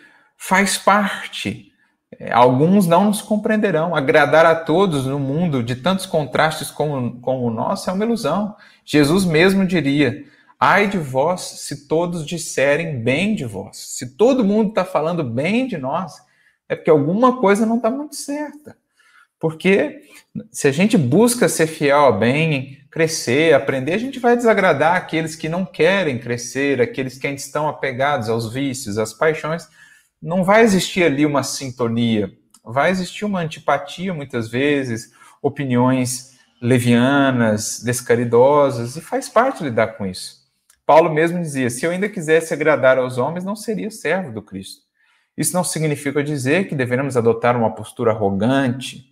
[0.40, 1.70] faz parte.
[2.18, 3.94] É, alguns não nos compreenderão.
[3.94, 8.57] Agradar a todos no mundo de tantos contrastes como, como o nosso é uma ilusão.
[8.85, 10.24] Jesus mesmo diria:
[10.59, 13.76] Ai de vós se todos disserem bem de vós.
[13.76, 16.14] Se todo mundo está falando bem de nós,
[16.68, 18.76] é porque alguma coisa não está muito certa.
[19.38, 20.00] Porque
[20.50, 25.37] se a gente busca ser fiel ao bem, crescer, aprender, a gente vai desagradar aqueles
[25.37, 29.68] que não querem crescer, aqueles que ainda estão apegados aos vícios, às paixões
[30.22, 32.30] não vai existir ali uma sintonia,
[32.62, 40.40] vai existir uma antipatia muitas vezes, opiniões levianas, descaridosas, e faz parte lidar com isso.
[40.85, 44.83] Paulo mesmo dizia: se eu ainda quisesse agradar aos homens, não seria servo do Cristo.
[45.37, 49.07] Isso não significa dizer que devemos adotar uma postura arrogante,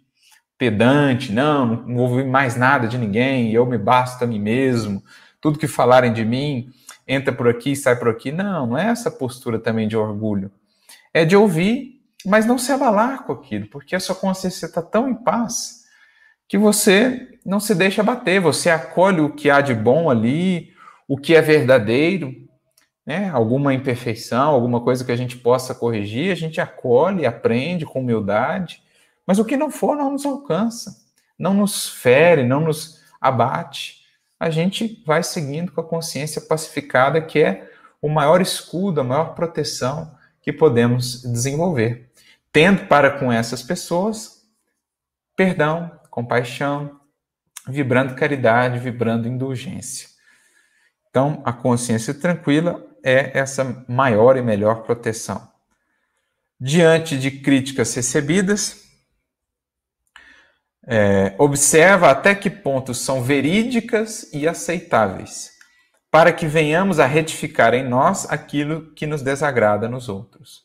[0.59, 5.03] pedante, não, não ouvir mais nada de ninguém, eu me basto a mim mesmo,
[5.41, 6.69] tudo que falarem de mim
[7.07, 8.31] entra por aqui sai por aqui.
[8.31, 10.51] Não, não é essa postura também de orgulho
[11.19, 15.09] é de ouvir, mas não se abalar com aquilo, porque a sua consciência está tão
[15.09, 15.85] em paz
[16.47, 20.73] que você não se deixa bater, você acolhe o que há de bom ali,
[21.09, 22.35] o que é verdadeiro,
[23.05, 23.31] né?
[23.31, 28.83] alguma imperfeição, alguma coisa que a gente possa corrigir, a gente acolhe, aprende com humildade,
[29.27, 31.05] mas o que não for não nos alcança,
[31.39, 34.05] não nos fere, não nos abate.
[34.39, 37.69] A gente vai seguindo com a consciência pacificada, que é
[38.01, 40.17] o maior escudo, a maior proteção
[40.49, 42.11] que podemos desenvolver,
[42.51, 44.49] tendo para com essas pessoas
[45.37, 46.99] perdão, compaixão,
[47.67, 50.09] vibrando caridade, vibrando indulgência.
[51.11, 55.53] Então, a consciência tranquila é essa maior e melhor proteção.
[56.59, 58.89] Diante de críticas recebidas,
[60.91, 65.51] É, observa até que ponto são verídicas e aceitáveis,
[66.11, 70.65] para que venhamos a retificar em nós aquilo que nos desagrada nos outros.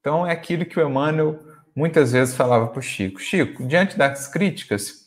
[0.00, 1.40] Então, é aquilo que o Emmanuel
[1.74, 5.06] muitas vezes falava para o Chico: Chico, diante das críticas,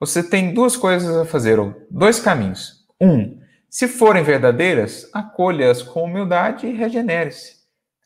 [0.00, 2.84] você tem duas coisas a fazer, ou dois caminhos.
[3.00, 7.56] Um, se forem verdadeiras, acolha-as com humildade e regenere-se.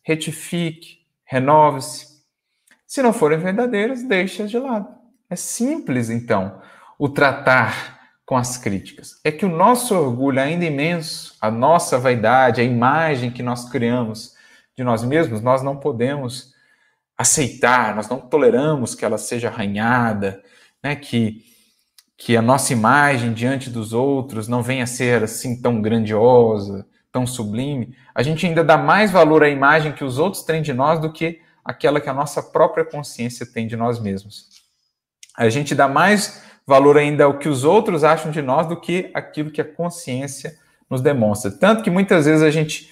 [0.02, 2.16] Retifique, renove-se.
[2.86, 4.88] Se não forem verdadeiras, deixe-as de lado.
[5.28, 6.60] É simples, então,
[6.98, 7.95] o tratar
[8.26, 9.20] com as críticas.
[9.22, 14.34] É que o nosso orgulho, ainda imenso, a nossa vaidade, a imagem que nós criamos
[14.76, 16.52] de nós mesmos, nós não podemos
[17.16, 20.42] aceitar, nós não toleramos que ela seja arranhada,
[20.82, 21.44] né, que,
[22.18, 27.26] que a nossa imagem diante dos outros não venha a ser assim tão grandiosa, tão
[27.26, 27.96] sublime.
[28.12, 31.12] A gente ainda dá mais valor à imagem que os outros têm de nós do
[31.12, 34.48] que aquela que a nossa própria consciência tem de nós mesmos.
[35.36, 39.10] A gente dá mais valor ainda ao que os outros acham de nós do que
[39.14, 40.56] aquilo que a consciência
[40.90, 41.50] nos demonstra.
[41.50, 42.90] Tanto que muitas vezes a gente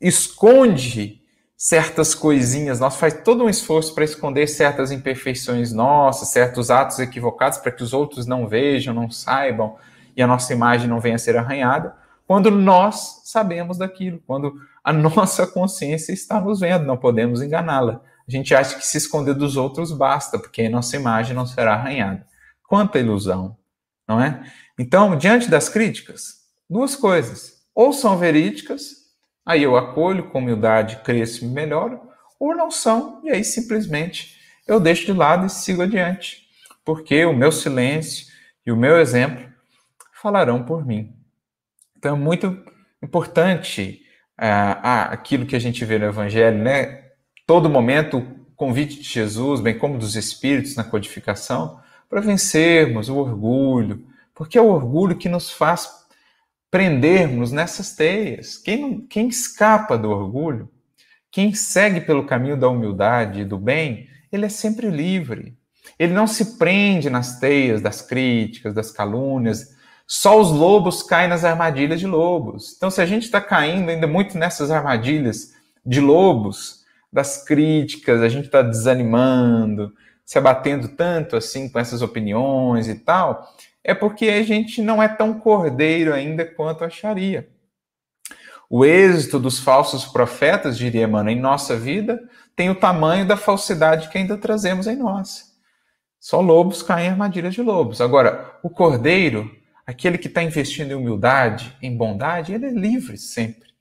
[0.00, 1.22] esconde
[1.56, 7.58] certas coisinhas, nós faz todo um esforço para esconder certas imperfeições nossas, certos atos equivocados
[7.58, 9.76] para que os outros não vejam, não saibam
[10.16, 11.94] e a nossa imagem não venha a ser arranhada,
[12.26, 18.00] quando nós sabemos daquilo, quando a nossa consciência está nos vendo, não podemos enganá-la.
[18.26, 21.74] A gente acha que se esconder dos outros basta, porque a nossa imagem não será
[21.74, 22.26] arranhada.
[22.66, 23.56] Quanta ilusão,
[24.06, 24.50] não é?
[24.78, 27.64] Então, diante das críticas, duas coisas.
[27.74, 29.04] Ou são verídicas
[29.46, 32.00] Aí eu acolho com humildade, cresço e melhoro,
[32.40, 36.48] ou não são, e aí simplesmente eu deixo de lado e sigo adiante,
[36.84, 38.26] porque o meu silêncio
[38.66, 39.46] e o meu exemplo
[40.14, 41.14] falarão por mim.
[41.96, 42.64] Então é muito
[43.02, 44.00] importante
[44.36, 47.10] ah, aquilo que a gente vê no Evangelho, né?
[47.46, 51.80] Todo momento o convite de Jesus, bem como dos Espíritos na codificação,
[52.14, 55.88] para vencermos o orgulho, porque é o orgulho que nos faz
[56.70, 58.56] prendermos nessas teias.
[58.56, 60.70] Quem, quem escapa do orgulho,
[61.28, 65.58] quem segue pelo caminho da humildade e do bem, ele é sempre livre.
[65.98, 69.74] Ele não se prende nas teias das críticas, das calúnias.
[70.06, 72.74] Só os lobos caem nas armadilhas de lobos.
[72.76, 75.52] Então, se a gente está caindo ainda muito nessas armadilhas
[75.84, 79.92] de lobos, das críticas, a gente está desanimando,
[80.24, 85.08] se abatendo tanto assim com essas opiniões e tal, é porque a gente não é
[85.08, 87.48] tão cordeiro ainda quanto acharia.
[88.70, 92.18] O êxito dos falsos profetas, diria mano, em nossa vida
[92.56, 95.52] tem o tamanho da falsidade que ainda trazemos em nós.
[96.18, 98.00] Só lobos caem em armadilhas de lobos.
[98.00, 99.50] Agora, o cordeiro,
[99.86, 103.74] aquele que está investindo em humildade, em bondade, ele é livre sempre.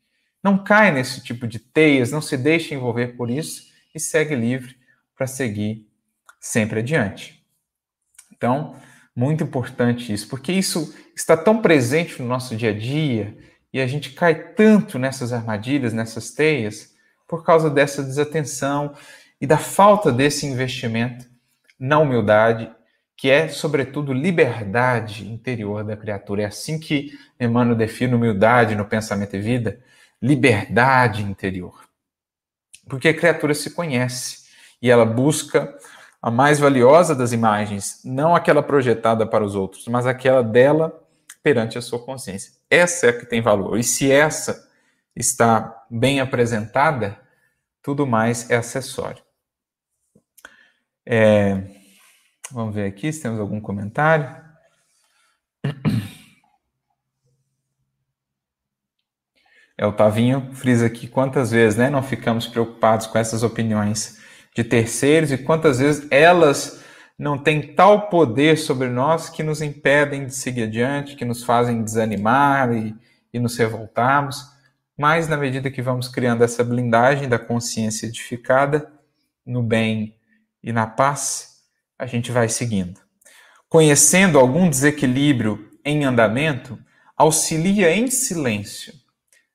[0.44, 4.76] Não cai nesse tipo de teias, não se deixa envolver por isso e segue livre
[5.16, 5.88] para seguir
[6.44, 7.42] sempre adiante.
[8.36, 8.76] Então,
[9.16, 13.38] muito importante isso, porque isso está tão presente no nosso dia a dia
[13.72, 16.94] e a gente cai tanto nessas armadilhas, nessas teias,
[17.26, 18.94] por causa dessa desatenção
[19.40, 21.26] e da falta desse investimento
[21.80, 22.70] na humildade,
[23.16, 26.42] que é, sobretudo, liberdade interior da criatura.
[26.42, 29.80] É assim que Emmanuel define humildade no pensamento e vida:
[30.22, 31.88] liberdade interior.
[32.90, 34.44] Porque a criatura se conhece
[34.82, 35.74] e ela busca
[36.24, 41.06] a mais valiosa das imagens, não aquela projetada para os outros, mas aquela dela
[41.44, 42.54] perante a sua consciência.
[42.70, 43.78] Essa é a que tem valor.
[43.78, 44.72] E se essa
[45.14, 47.20] está bem apresentada,
[47.82, 49.22] tudo mais é acessório.
[51.06, 51.62] É,
[52.50, 54.34] vamos ver aqui se temos algum comentário.
[59.78, 64.23] É, o Tavinho frisa aqui quantas vezes né, não ficamos preocupados com essas opiniões
[64.56, 66.84] de terceiros e quantas vezes elas
[67.18, 71.84] não têm tal poder sobre nós que nos impedem de seguir adiante, que nos fazem
[71.84, 72.96] desanimar e,
[73.34, 74.44] e nos revoltarmos.
[74.98, 78.92] Mas na medida que vamos criando essa blindagem da consciência edificada
[79.46, 80.16] no bem
[80.64, 81.62] e na paz,
[81.98, 83.00] a gente vai seguindo.
[83.68, 86.78] Conhecendo algum desequilíbrio em andamento,
[87.18, 88.94] auxilia em silêncio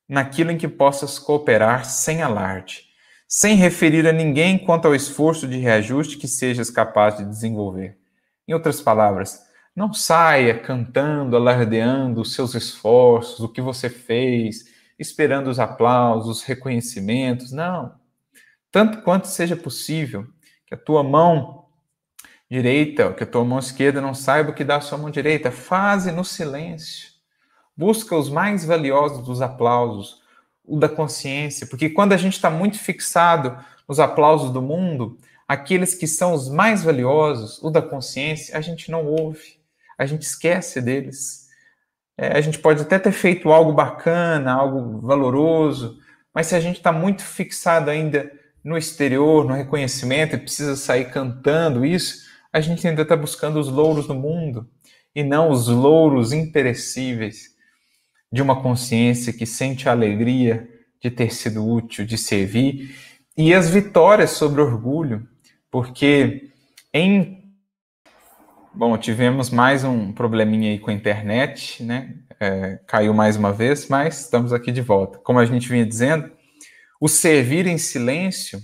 [0.09, 2.88] naquilo em que possas cooperar sem alarde
[3.29, 7.99] sem referir a ninguém quanto ao esforço de reajuste que sejas capaz de desenvolver.
[8.47, 14.65] Em outras palavras, não saia cantando, alardeando os seus esforços, o que você fez,
[14.99, 17.53] esperando os aplausos, os reconhecimentos.
[17.53, 17.95] Não.
[18.73, 20.27] Tanto quanto seja possível,
[20.67, 21.67] que a tua mão
[22.51, 25.51] direita, que a tua mão esquerda não saiba o que dá a sua mão direita.
[25.51, 27.11] Faze no silêncio.
[27.77, 30.18] Busca os mais valiosos dos aplausos,
[30.69, 33.59] o da consciência, porque quando a gente está muito fixado
[33.89, 35.17] nos aplausos do mundo,
[35.49, 39.59] aqueles que são os mais valiosos, o da consciência, a gente não ouve,
[39.97, 41.49] a gente esquece deles.
[42.17, 45.99] É, a gente pode até ter feito algo bacana, algo valoroso,
[46.35, 48.31] mas se a gente está muito fixado ainda
[48.63, 53.69] no exterior, no reconhecimento, e precisa sair cantando isso, a gente ainda está buscando os
[53.69, 54.69] louros do mundo
[55.15, 57.57] e não os louros imperecíveis
[58.31, 60.69] de uma consciência que sente a alegria
[61.01, 62.95] de ter sido útil, de servir,
[63.37, 65.27] e as vitórias sobre orgulho,
[65.71, 66.51] porque
[66.93, 67.39] em.
[68.75, 72.17] Bom, tivemos mais um probleminha aí com a internet, né?
[72.41, 75.19] É, caiu mais uma vez, mas estamos aqui de volta.
[75.19, 76.31] Como a gente vinha dizendo,
[77.01, 78.61] o servir em silêncio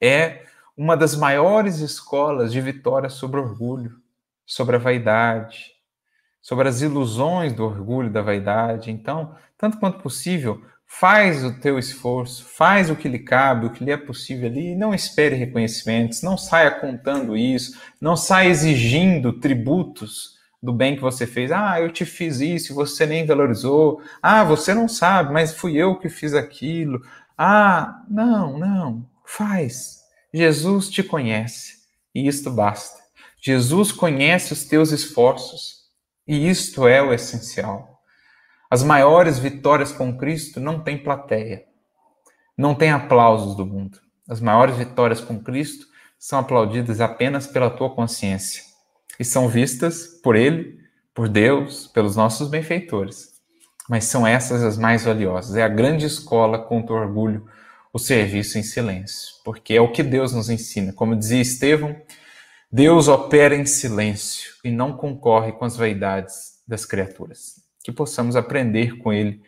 [0.00, 0.42] é
[0.76, 4.00] uma das maiores escolas de vitória sobre orgulho,
[4.46, 5.72] sobre a vaidade,
[6.40, 8.90] sobre as ilusões do orgulho, da vaidade.
[8.90, 13.84] Então, tanto quanto possível, faz o teu esforço, faz o que lhe cabe, o que
[13.84, 19.34] lhe é possível ali, e não espere reconhecimentos, não saia contando isso, não saia exigindo
[19.34, 21.52] tributos do bem que você fez.
[21.52, 24.00] Ah, eu te fiz isso você nem valorizou.
[24.22, 27.00] Ah, você não sabe, mas fui eu que fiz aquilo.
[27.36, 29.98] Ah, não, não, faz.
[30.32, 31.78] Jesus te conhece
[32.14, 32.98] e isto basta.
[33.40, 35.77] Jesus conhece os teus esforços
[36.28, 38.02] e isto é o essencial.
[38.70, 41.64] As maiores vitórias com Cristo não têm plateia,
[42.56, 43.98] não têm aplausos do mundo.
[44.28, 45.86] As maiores vitórias com Cristo
[46.18, 48.62] são aplaudidas apenas pela tua consciência
[49.18, 50.78] e são vistas por Ele,
[51.14, 53.30] por Deus, pelos nossos benfeitores.
[53.88, 55.56] Mas são essas as mais valiosas.
[55.56, 57.46] É a grande escola contra o orgulho,
[57.90, 60.92] o serviço em silêncio, porque é o que Deus nos ensina.
[60.92, 61.96] Como dizia Estevão,
[62.70, 68.98] Deus opera em silêncio e não concorre com as vaidades das criaturas que possamos aprender
[68.98, 69.42] com ele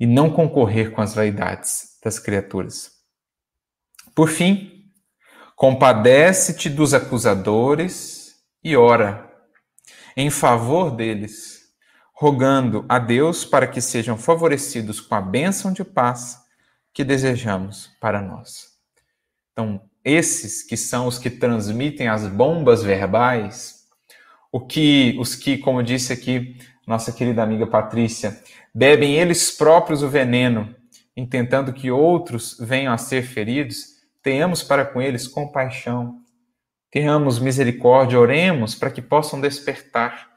[0.00, 2.90] e não concorrer com as vaidades das criaturas.
[4.14, 4.90] Por fim,
[5.54, 9.30] compadece-te dos acusadores e ora
[10.16, 11.60] em favor deles,
[12.14, 16.38] rogando a Deus para que sejam favorecidos com a bênção de paz
[16.94, 18.71] que desejamos para nós.
[19.52, 23.82] Então, esses que são os que transmitem as bombas verbais,
[24.50, 28.42] o que os que, como disse aqui nossa querida amiga Patrícia,
[28.74, 30.74] bebem eles próprios o veneno,
[31.16, 33.86] intentando que outros venham a ser feridos,
[34.22, 36.20] tenhamos para com eles compaixão,
[36.90, 40.30] tenhamos misericórdia, oremos para que possam despertar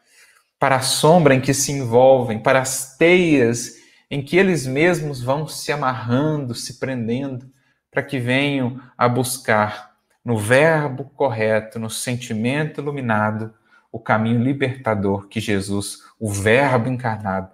[0.59, 3.75] para a sombra em que se envolvem, para as teias
[4.09, 7.49] em que eles mesmos vão se amarrando, se prendendo,
[7.95, 13.53] para que venham a buscar no verbo correto, no sentimento iluminado,
[13.89, 17.49] o caminho libertador que Jesus, o Verbo encarnado,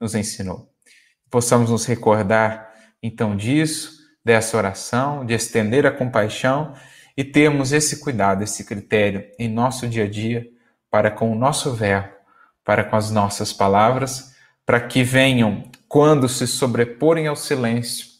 [0.00, 0.70] nos ensinou.
[1.28, 2.72] Possamos nos recordar,
[3.02, 6.74] então, disso, dessa oração, de estender a compaixão
[7.16, 10.48] e termos esse cuidado, esse critério em nosso dia a dia
[10.88, 12.12] para com o nosso verbo,
[12.64, 18.11] para com as nossas palavras, para que venham, quando se sobreporem ao silêncio,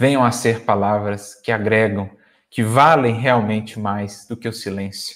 [0.00, 2.10] venham a ser palavras que agregam,
[2.48, 5.14] que valem realmente mais do que o silêncio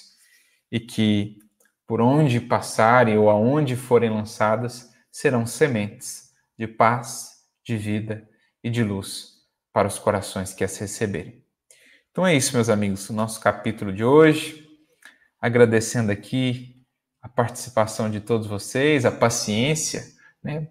[0.71, 1.39] e que
[1.87, 7.31] por onde passarem ou aonde forem lançadas serão sementes de paz,
[7.63, 8.29] de vida
[8.63, 9.39] e de luz
[9.73, 11.43] para os corações que as receberem.
[12.11, 14.69] Então é isso, meus amigos, o nosso capítulo de hoje.
[15.41, 16.85] Agradecendo aqui
[17.23, 20.05] a participação de todos vocês, a paciência,
[20.43, 20.67] né,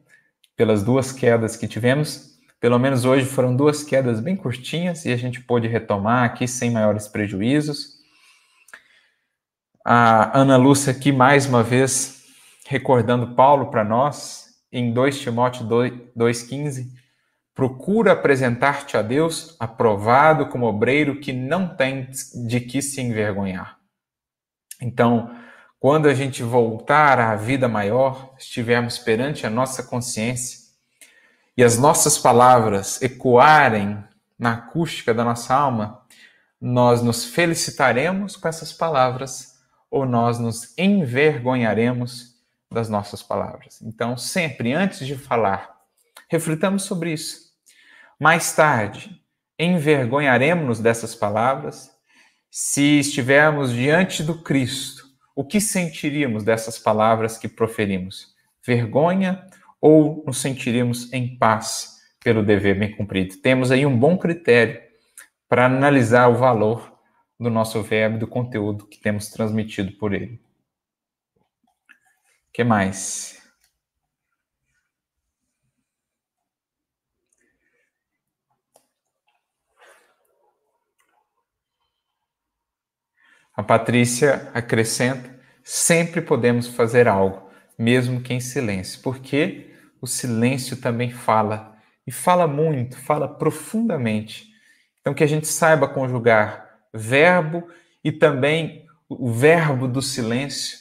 [0.54, 2.33] pelas duas quedas que tivemos.
[2.64, 6.70] Pelo menos hoje foram duas quedas bem curtinhas e a gente pôde retomar aqui sem
[6.70, 7.98] maiores prejuízos
[9.84, 12.24] a Ana Lúcia aqui mais uma vez
[12.66, 16.86] recordando Paulo para nós em 2 Timóteo 2,15.
[17.54, 22.08] Procura apresentar-te a Deus aprovado como obreiro que não tem
[22.48, 23.76] de que se envergonhar.
[24.80, 25.36] Então,
[25.78, 30.63] quando a gente voltar à vida maior, estivermos perante a nossa consciência
[31.56, 34.02] e as nossas palavras ecoarem
[34.38, 36.02] na acústica da nossa alma,
[36.60, 39.54] nós nos felicitaremos com essas palavras
[39.90, 42.34] ou nós nos envergonharemos
[42.70, 43.80] das nossas palavras.
[43.82, 45.70] Então, sempre antes de falar,
[46.28, 47.52] reflitamos sobre isso.
[48.18, 49.22] Mais tarde,
[49.58, 51.92] envergonharemos-nos dessas palavras?
[52.50, 58.34] Se estivermos diante do Cristo, o que sentiríamos dessas palavras que proferimos?
[58.64, 59.46] Vergonha
[59.86, 63.36] ou nos sentiríamos em paz pelo dever bem cumprido?
[63.42, 64.80] Temos aí um bom critério
[65.46, 66.98] para analisar o valor
[67.38, 70.40] do nosso verbo, do conteúdo que temos transmitido por ele.
[72.48, 73.42] O que mais?
[83.54, 89.73] A Patrícia acrescenta: sempre podemos fazer algo, mesmo que em silêncio, porque
[90.04, 94.52] o silêncio também fala, e fala muito, fala profundamente.
[95.00, 97.66] Então, que a gente saiba conjugar verbo
[98.04, 100.78] e também o verbo do silêncio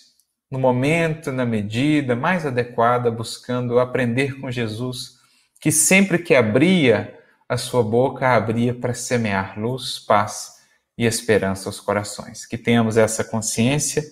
[0.52, 5.20] no momento, na medida mais adequada, buscando aprender com Jesus,
[5.58, 7.18] que sempre que abria
[7.48, 10.58] a sua boca, abria para semear luz, paz
[10.98, 12.46] e esperança aos corações.
[12.46, 14.04] Que tenhamos essa consciência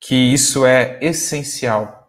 [0.00, 2.01] que isso é essencial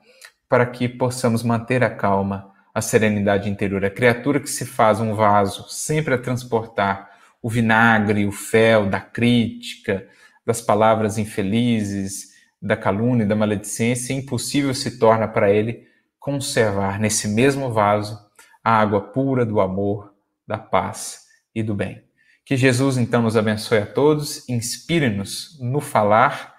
[0.53, 3.83] para que possamos manter a calma, a serenidade interior.
[3.83, 7.09] A criatura que se faz um vaso sempre a transportar
[7.41, 10.07] o vinagre, o fel da crítica,
[10.45, 15.87] das palavras infelizes, da calúnia, da maledicência, impossível se torna para ele
[16.19, 18.15] conservar nesse mesmo vaso
[18.63, 20.13] a água pura do amor,
[20.47, 21.21] da paz
[21.55, 22.03] e do bem.
[22.45, 26.53] Que Jesus então nos abençoe a todos, inspire-nos no falar,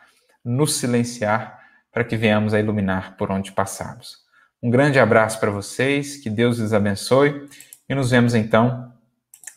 [0.45, 1.63] no silenciar,
[1.95, 4.19] para que venhamos a iluminar por onde passarmos.
[4.61, 7.49] Um grande abraço para vocês, que Deus os abençoe
[7.89, 8.93] e nos vemos então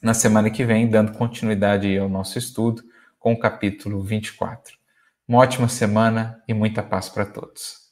[0.03, 2.83] na semana que vem, dando continuidade ao nosso estudo
[3.17, 4.77] com o capítulo 24.
[5.27, 7.86] Uma ótima semana e muita paz para todos.